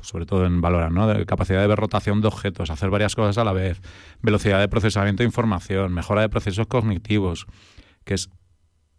sobre 0.00 0.26
todo 0.26 0.46
en 0.46 0.60
valorar, 0.60 0.90
¿no? 0.90 1.06
De 1.06 1.24
capacidad 1.26 1.60
de 1.60 1.66
ver 1.68 1.78
rotación 1.78 2.20
de 2.20 2.28
objetos, 2.28 2.70
hacer 2.70 2.90
varias 2.90 3.14
cosas 3.14 3.38
a 3.38 3.44
la 3.44 3.52
vez, 3.52 3.80
velocidad 4.20 4.58
de 4.60 4.68
procesamiento 4.68 5.22
de 5.22 5.26
información, 5.26 5.92
mejora 5.92 6.22
de 6.22 6.28
procesos 6.28 6.66
cognitivos, 6.66 7.46
que 8.04 8.14
es 8.14 8.28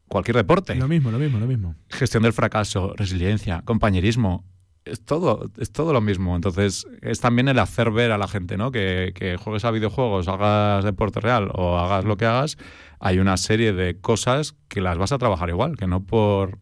cualquier 0.07 0.37
deporte. 0.37 0.75
Lo 0.75 0.87
mismo, 0.87 1.11
lo 1.11 1.19
mismo, 1.19 1.39
lo 1.39 1.45
mismo. 1.47 1.75
Gestión 1.89 2.23
del 2.23 2.33
fracaso, 2.33 2.93
resiliencia, 2.95 3.61
compañerismo. 3.65 4.45
Es 4.85 5.03
todo, 5.05 5.49
es 5.57 5.71
todo 5.71 5.93
lo 5.93 6.01
mismo. 6.01 6.35
Entonces, 6.35 6.85
es 7.01 7.21
también 7.21 7.47
el 7.47 7.57
hacer 7.59 7.89
ver 7.91 8.11
a 8.11 8.17
la 8.17 8.27
gente, 8.27 8.57
¿no? 8.57 8.71
Que, 8.71 9.13
que 9.15 9.37
juegues 9.37 9.63
a 9.65 9.71
videojuegos, 9.71 10.27
hagas 10.27 10.83
deporte 10.83 11.21
real 11.21 11.49
o 11.53 11.77
hagas 11.77 12.03
lo 12.03 12.17
que 12.17 12.25
hagas, 12.25 12.57
hay 12.99 13.19
una 13.19 13.37
serie 13.37 13.71
de 13.73 13.99
cosas 13.99 14.55
que 14.67 14.81
las 14.81 14.97
vas 14.97 15.11
a 15.11 15.17
trabajar 15.17 15.49
igual, 15.49 15.77
que 15.77 15.87
no 15.87 16.03
por 16.03 16.57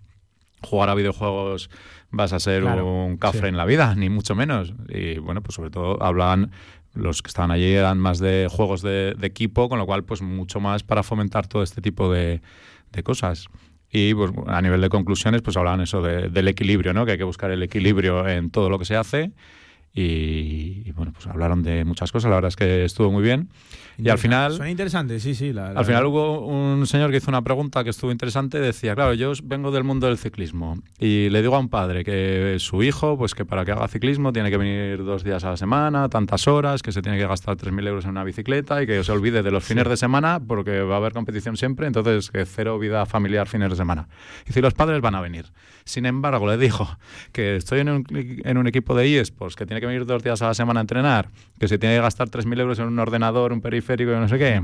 jugar 0.62 0.89
a 0.89 0.95
videojuegos 0.95 1.69
vas 2.12 2.34
a 2.34 2.39
ser 2.39 2.62
Claro, 2.62 2.86
un 2.86 3.17
cafre 3.17 3.41
sí. 3.41 3.47
en 3.47 3.57
la 3.57 3.65
vida, 3.65 3.95
ni 3.95 4.10
mucho 4.10 4.36
menos. 4.36 4.73
Y 4.89 5.17
bueno, 5.17 5.41
pues 5.41 5.55
sobre 5.55 5.71
todo 5.71 6.01
hablaban, 6.03 6.51
los 6.93 7.21
que 7.21 7.29
estaban 7.29 7.51
allí 7.51 7.71
eran 7.71 7.97
más 7.99 8.19
de 8.19 8.47
juegos 8.51 8.81
de, 8.81 9.15
de 9.17 9.27
equipo, 9.27 9.69
con 9.69 9.79
lo 9.79 9.86
cual 9.86 10.03
pues 10.03 10.21
mucho 10.21 10.60
más 10.60 10.84
para 10.84 11.03
fomentar 11.03 11.47
todo 11.47 11.63
este 11.63 11.81
tipo 11.81 12.12
de, 12.12 12.41
de 12.91 13.03
cosas. 13.03 13.47
Y 13.91 14.13
pues 14.13 14.32
a 14.47 14.62
nivel 14.62 14.80
de 14.82 14.89
conclusiones, 14.89 15.41
pues 15.41 15.58
hablaban 15.58 15.82
eso 15.82 16.01
de- 16.01 16.30
del 16.30 16.47
equilibrio, 16.47 16.93
¿no? 16.93 17.06
Que 17.06 17.13
hay 17.13 17.17
que 17.17 17.23
buscar 17.25 17.51
el 17.51 17.62
equilibrio 17.63 18.27
en 18.27 18.49
todo 18.49 18.69
lo 18.69 18.80
que 18.80 18.86
se 18.86 18.95
hace. 18.95 19.32
Y, 19.93 20.84
y, 20.86 20.91
bueno, 20.93 21.12
pues 21.13 21.27
hablaron 21.27 21.63
de 21.63 21.84
muchas 21.84 22.12
cosas, 22.12 22.30
la 22.30 22.36
verdad 22.36 22.49
es 22.49 22.56
que 22.56 22.86
estuvo 22.86 23.12
muy 23.12 23.23
bien. 23.23 23.49
Y 23.97 24.10
al 24.10 24.17
final... 24.17 24.54
Suena 24.54 24.71
interesante, 24.71 25.19
sí, 25.19 25.36
sí. 25.36 25.51
la- 25.54 25.73
la 25.73 25.80
Al 25.82 25.86
final 25.86 26.06
hubo 26.06 26.47
un 26.47 26.88
señor 26.88 27.12
que 27.12 27.17
hizo 27.17 27.30
una 27.30 27.41
pregunta 27.43 27.84
que 27.84 27.89
estuvo 27.91 28.10
interesante. 28.12 28.60
Decía, 28.60 28.95
claro, 28.95 29.13
yo 29.13 29.34
vengo 29.43 29.69
del 29.69 29.84
mundo 29.84 30.08
del 30.08 30.17
ciclismo 30.17 30.80
y 30.97 31.30
le 31.30 31.41
digo 31.41 31.56
a 31.56 31.60
un 31.60 31.67
padre 31.69 32.04
que 32.04 32.56
su 32.60 32.82
hijo, 32.84 33.17
pues 33.17 33.36
que 33.36 33.45
para 33.45 33.63
que 33.65 33.73
haga 33.73 33.88
ciclismo 33.89 34.32
tiene 34.34 34.49
que 34.49 34.58
venir 34.58 35.04
dos 35.04 35.23
días 35.23 35.43
a 35.43 35.51
la 35.51 35.58
semana, 35.58 36.08
tantas 36.10 36.47
horas, 36.47 36.82
que 36.82 36.91
se 36.93 37.01
tiene 37.01 37.17
que 37.17 37.27
gastar 37.27 37.58
3.000 37.58 37.88
euros 37.88 38.06
en 38.06 38.12
una 38.12 38.23
bicicleta 38.23 38.82
y 38.82 38.88
que 38.88 39.04
se 39.04 39.12
olvide 39.12 39.43
de 39.43 39.51
los 39.51 39.63
fines 39.63 39.88
de 39.88 39.97
semana 39.97 40.39
porque 40.39 40.82
va 40.82 40.95
a 40.95 40.97
haber 40.97 41.12
competición 41.13 41.58
siempre, 41.58 41.86
entonces 41.86 42.32
que 42.32 42.45
cero 42.45 42.80
vida 42.80 43.06
familiar 43.06 43.47
fines 43.47 43.69
de 43.69 43.75
semana. 43.75 44.08
Y 44.49 44.54
si 44.54 44.62
los 44.62 44.73
padres 44.73 45.01
van 45.01 45.15
a 45.15 45.21
venir. 45.21 45.45
Sin 45.84 46.06
embargo, 46.06 46.47
le 46.47 46.58
dijo 46.58 46.88
que 47.34 47.56
estoy 47.58 47.80
en 47.82 47.89
un, 47.89 48.06
en 48.10 48.58
un 48.58 48.67
equipo 48.67 48.95
de 48.95 49.19
eSports 49.19 49.56
que 49.56 49.65
tiene 49.65 49.81
que 49.82 49.86
venir 49.88 50.06
dos 50.06 50.24
días 50.24 50.41
a 50.41 50.48
la 50.48 50.54
semana 50.54 50.80
a 50.80 50.82
entrenar, 50.82 51.28
que 51.60 51.67
se 51.67 51.78
tiene 51.78 51.96
que 51.96 52.02
gastar 52.02 52.30
3.000 52.30 52.60
euros 52.62 52.80
en 52.80 52.86
un 52.86 52.98
ordenador, 53.00 53.52
un 53.52 53.60
periférico 53.60 54.12
y 54.12 54.15
no 54.15 54.30
sé 54.30 54.38
qué. 54.38 54.63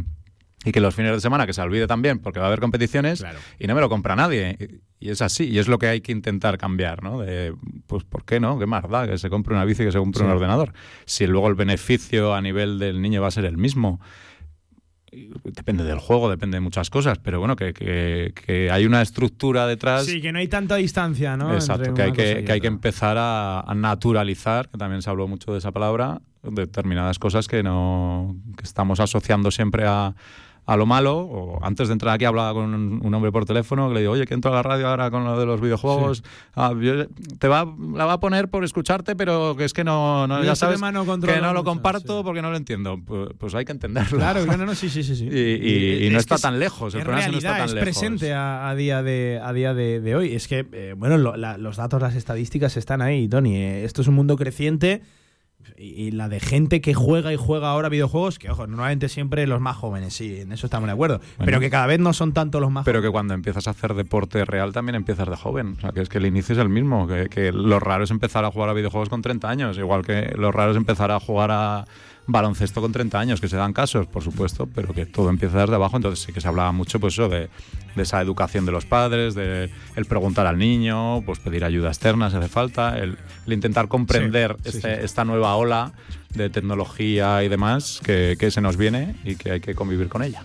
Y 0.65 0.71
que 0.71 0.79
los 0.81 0.95
fines 0.95 1.11
de 1.11 1.19
semana 1.21 1.45
que 1.45 1.53
se 1.53 1.61
olvide 1.61 1.85
también 1.87 2.19
porque 2.19 2.39
va 2.39 2.45
a 2.45 2.47
haber 2.47 2.59
competiciones 2.59 3.19
Claro. 3.19 3.37
y 3.59 3.67
no 3.67 3.75
me 3.75 3.81
lo 3.81 3.89
compra 3.89 4.15
nadie. 4.15 4.79
Y 4.99 5.09
es 5.11 5.21
así, 5.21 5.43
y 5.45 5.59
es 5.59 5.67
lo 5.67 5.77
que 5.77 5.87
hay 5.87 6.01
que 6.01 6.11
intentar 6.11 6.57
cambiar, 6.57 7.03
¿no? 7.03 7.19
De, 7.19 7.53
pues, 7.85 8.03
¿por 8.03 8.25
qué 8.25 8.39
no? 8.39 8.57
¿Qué 8.57 8.65
más 8.65 8.89
da 8.89 9.07
que 9.07 9.17
se 9.19 9.29
compre 9.29 9.53
una 9.53 9.65
bici 9.65 9.83
que 9.83 9.91
se 9.91 9.99
compre 9.99 10.23
un 10.23 10.31
ordenador? 10.31 10.73
Si 11.05 11.27
luego 11.27 11.47
el 11.47 11.55
beneficio 11.55 12.33
a 12.33 12.41
nivel 12.41 12.79
del 12.79 13.01
niño 13.01 13.21
va 13.21 13.27
a 13.27 13.31
ser 13.31 13.45
el 13.45 13.57
mismo. 13.57 14.01
Depende 15.43 15.83
del 15.85 15.99
juego, 15.99 16.29
depende 16.29 16.57
de 16.57 16.61
muchas 16.61 16.89
cosas, 16.89 17.17
pero 17.19 17.39
bueno, 17.39 17.55
que, 17.55 17.73
que- 17.73 18.33
que 18.35 18.69
hay 18.69 18.85
una 18.85 19.01
estructura 19.01 19.65
detrás. 19.65 20.05
Sí, 20.05 20.21
que 20.21 20.31
no 20.33 20.39
hay 20.39 20.47
tanta 20.49 20.75
distancia, 20.75 21.37
¿no? 21.37 21.53
Exacto, 21.53 21.93
que 21.93 22.01
hay 22.01 22.11
que, 22.11 22.43
que 22.43 22.51
hay 22.51 22.59
que 22.61 22.67
empezar 22.67 23.17
a, 23.17 23.61
a 23.61 23.73
naturalizar, 23.73 24.67
que 24.69 24.77
también 24.77 25.01
se 25.01 25.09
habló 25.09 25.27
mucho 25.27 25.51
de 25.53 25.59
esa 25.59 25.71
palabra, 25.71 26.21
determinadas 26.43 27.19
cosas 27.19 27.47
que 27.47 27.63
no 27.63 28.35
que 28.57 28.63
estamos 28.63 28.99
asociando 28.99 29.49
siempre 29.51 29.85
a, 29.87 30.13
a 30.67 30.75
lo 30.77 30.85
malo. 30.85 31.17
O 31.17 31.59
antes 31.65 31.87
de 31.87 31.93
entrar 31.93 32.13
aquí 32.13 32.25
hablaba 32.25 32.53
con 32.53 32.73
un, 32.75 33.13
hombre 33.15 33.31
por 33.31 33.45
teléfono 33.45 33.87
que 33.87 33.95
le 33.95 33.99
digo, 34.01 34.11
oye, 34.11 34.25
que 34.27 34.33
entro 34.35 34.51
a 34.51 34.55
la 34.55 34.61
radio 34.63 34.87
ahora 34.89 35.09
con 35.09 35.23
lo 35.23 35.39
de 35.39 35.45
los 35.45 35.59
videojuegos. 35.61 36.23
Ah, 36.55 36.73
yo- 36.79 37.07
te 37.39 37.47
va, 37.47 37.65
la 37.95 38.05
va 38.05 38.13
a 38.13 38.19
poner 38.19 38.49
por 38.49 38.63
escucharte, 38.63 39.15
pero 39.15 39.55
que 39.57 39.63
es 39.65 39.73
que 39.73 39.83
no, 39.83 40.27
no 40.27 40.43
ya 40.43 40.55
sabes 40.55 40.79
no 40.79 40.87
que 40.87 40.93
no 40.93 41.53
lo 41.53 41.53
mucho, 41.53 41.63
comparto 41.63 42.17
sí. 42.19 42.23
porque 42.23 42.41
no 42.41 42.51
lo 42.51 42.57
entiendo. 42.57 42.99
Pues, 43.03 43.29
pues 43.37 43.55
hay 43.55 43.65
que 43.65 43.71
entenderlo. 43.71 44.17
Claro, 44.19 44.45
no, 44.45 44.57
no, 44.57 44.75
sí, 44.75 44.89
sí, 44.89 45.03
sí. 45.03 45.15
sí. 45.15 45.27
Y, 45.31 45.39
y- 45.39 46.05
y 46.07 46.09
no 46.09 46.17
Es 46.17 46.23
está 46.23 46.35
es- 46.35 46.41
tan 46.41 46.59
lejos. 46.59 46.93
El 46.93 47.01
problema 47.01 47.21
es 47.21 47.25
que 47.27 47.31
no 47.31 47.37
está 47.37 47.57
tan 47.57 47.65
es 47.65 47.73
lejos. 47.73 47.83
presente 47.85 48.33
a, 48.33 48.69
a 48.69 48.75
día 48.75 49.01
de 49.01 49.39
a 49.41 49.53
día 49.53 49.73
de, 49.73 50.01
de 50.01 50.15
hoy. 50.15 50.33
Es 50.35 50.47
que, 50.47 50.65
eh, 50.71 50.93
bueno, 50.97 51.17
lo- 51.17 51.37
la- 51.37 51.57
los 51.57 51.77
datos, 51.77 52.01
las 52.01 52.15
estadísticas 52.15 52.75
están 52.77 53.01
ahí, 53.01 53.27
Tony. 53.29 53.55
Eh, 53.55 53.85
esto 53.85 54.01
es 54.01 54.07
un 54.09 54.15
mundo 54.15 54.35
creciente 54.35 55.01
y, 55.77 56.03
y 56.03 56.11
la 56.11 56.29
de 56.29 56.39
gente 56.39 56.81
que 56.81 56.93
juega 56.93 57.33
y 57.33 57.35
juega 57.35 57.69
ahora 57.69 57.89
videojuegos, 57.89 58.39
que 58.39 58.49
ojo, 58.49 58.67
normalmente 58.67 59.09
siempre 59.09 59.47
los 59.47 59.61
más 59.61 59.75
jóvenes, 59.75 60.13
sí, 60.13 60.41
en 60.41 60.51
eso 60.51 60.67
estamos 60.67 60.87
de 60.87 60.93
acuerdo. 60.93 61.21
Pero 61.43 61.59
que 61.59 61.69
cada 61.69 61.87
vez 61.87 61.99
no 61.99 62.13
son 62.13 62.33
tanto 62.33 62.59
los 62.59 62.71
más 62.71 62.85
Pero 62.85 63.01
que 63.01 63.09
cuando 63.09 63.33
empiezas 63.33 63.67
a 63.67 63.71
hacer 63.71 63.93
deporte 63.93 64.45
real 64.45 64.73
también 64.73 64.95
empiezas 64.95 65.29
de 65.29 65.35
joven. 65.35 65.75
O 65.77 65.81
sea, 65.81 65.91
que 65.91 66.01
es 66.01 66.09
que 66.09 66.17
el 66.17 66.25
inicio 66.25 66.53
es 66.53 66.59
el 66.59 66.69
mismo. 66.69 67.07
Que, 67.07 67.27
que 67.29 67.51
lo 67.51 67.79
raro 67.79 68.03
es 68.03 68.11
empezar 68.11 68.45
a 68.45 68.51
jugar 68.51 68.69
a 68.69 68.73
videojuegos 68.73 69.09
con 69.09 69.21
30 69.21 69.49
años. 69.49 69.77
Igual 69.77 70.05
que 70.05 70.33
lo 70.37 70.51
raro 70.51 70.71
es 70.71 70.77
empezar 70.77 71.11
a 71.11 71.19
jugar 71.19 71.51
a 71.51 71.85
baloncesto 72.27 72.81
con 72.81 72.91
30 72.91 73.19
años, 73.19 73.41
que 73.41 73.47
se 73.47 73.55
dan 73.57 73.73
casos, 73.73 74.05
por 74.07 74.21
supuesto, 74.23 74.67
pero 74.73 74.93
que 74.93 75.05
todo 75.05 75.29
empieza 75.29 75.59
desde 75.61 75.75
abajo. 75.75 75.95
Entonces 75.97 76.25
sí 76.25 76.33
que 76.33 76.41
se 76.41 76.47
hablaba 76.47 76.71
mucho 76.71 76.99
pues 76.99 77.13
eso 77.13 77.29
de, 77.29 77.49
de 77.95 78.03
esa 78.03 78.21
educación 78.21 78.65
de 78.65 78.71
los 78.73 78.85
padres, 78.85 79.33
de 79.33 79.69
el 79.95 80.05
preguntar 80.05 80.45
al 80.45 80.57
niño, 80.57 81.21
pues 81.25 81.39
pedir 81.39 81.63
ayuda 81.63 81.87
externa 81.89 82.29
si 82.29 82.35
hace 82.37 82.49
falta, 82.49 82.97
el, 82.99 83.17
el 83.45 83.53
intentar 83.53 83.87
comprender 83.87 84.55
Sí, 84.63 84.71
sí, 84.71 84.77
este- 84.77 84.95
sí. 84.97 85.01
esta 85.05 85.23
nueva 85.25 85.55
ola 85.55 85.93
de 86.33 86.49
tecnología 86.49 87.43
y 87.43 87.47
demás 87.47 88.01
que, 88.03 88.35
que 88.39 88.51
se 88.51 88.61
nos 88.61 88.77
viene 88.77 89.15
y 89.23 89.35
que 89.35 89.51
hay 89.53 89.59
que 89.61 89.73
convivir 89.73 90.09
con 90.09 90.21
ella. 90.23 90.43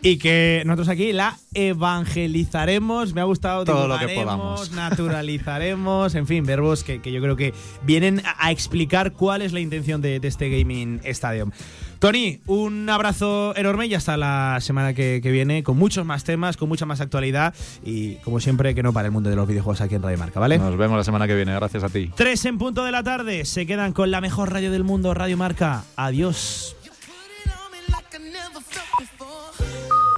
Y 0.00 0.18
que 0.18 0.62
nosotros 0.64 0.88
aquí 0.88 1.12
la 1.12 1.36
evangelizaremos. 1.54 3.14
Me 3.14 3.20
ha 3.20 3.24
gustado 3.24 3.64
Todo 3.64 3.88
lo 3.88 3.98
que 3.98 4.08
podamos. 4.08 4.70
naturalizaremos, 4.72 6.14
en 6.14 6.26
fin, 6.26 6.44
verbos 6.44 6.84
que, 6.84 7.00
que 7.00 7.10
yo 7.10 7.20
creo 7.20 7.36
que 7.36 7.52
vienen 7.82 8.22
a, 8.24 8.46
a 8.46 8.50
explicar 8.52 9.12
cuál 9.12 9.42
es 9.42 9.52
la 9.52 9.60
intención 9.60 10.00
de, 10.00 10.20
de 10.20 10.28
este 10.28 10.50
Gaming 10.50 11.00
Stadium. 11.04 11.50
Tony, 11.98 12.38
un 12.46 12.88
abrazo 12.88 13.56
enorme 13.56 13.86
y 13.86 13.94
hasta 13.94 14.16
la 14.16 14.58
semana 14.60 14.94
que, 14.94 15.18
que 15.20 15.32
viene 15.32 15.64
con 15.64 15.76
muchos 15.76 16.06
más 16.06 16.22
temas, 16.22 16.56
con 16.56 16.68
mucha 16.68 16.86
más 16.86 17.00
actualidad 17.00 17.54
y 17.84 18.14
como 18.16 18.38
siempre 18.38 18.72
que 18.76 18.84
no 18.84 18.92
para 18.92 19.06
el 19.06 19.12
mundo 19.12 19.30
de 19.30 19.36
los 19.36 19.48
videojuegos 19.48 19.80
aquí 19.80 19.96
en 19.96 20.02
Radio 20.02 20.18
Marca, 20.18 20.38
¿vale? 20.38 20.58
Nos 20.58 20.76
vemos 20.76 20.96
la 20.96 21.02
semana 21.02 21.26
que 21.26 21.34
viene. 21.34 21.52
Gracias 21.54 21.82
a 21.82 21.88
ti. 21.88 22.12
Tres 22.14 22.44
en 22.44 22.56
punto 22.56 22.84
de 22.84 22.92
la 22.92 23.02
tarde, 23.02 23.44
se 23.44 23.66
quedan 23.66 23.92
con 23.92 24.12
la 24.12 24.20
mejor 24.20 24.52
radio 24.52 24.70
del 24.70 24.84
mundo, 24.84 25.12
Radio 25.12 25.36
Marca. 25.36 25.82
Adiós. 25.96 26.76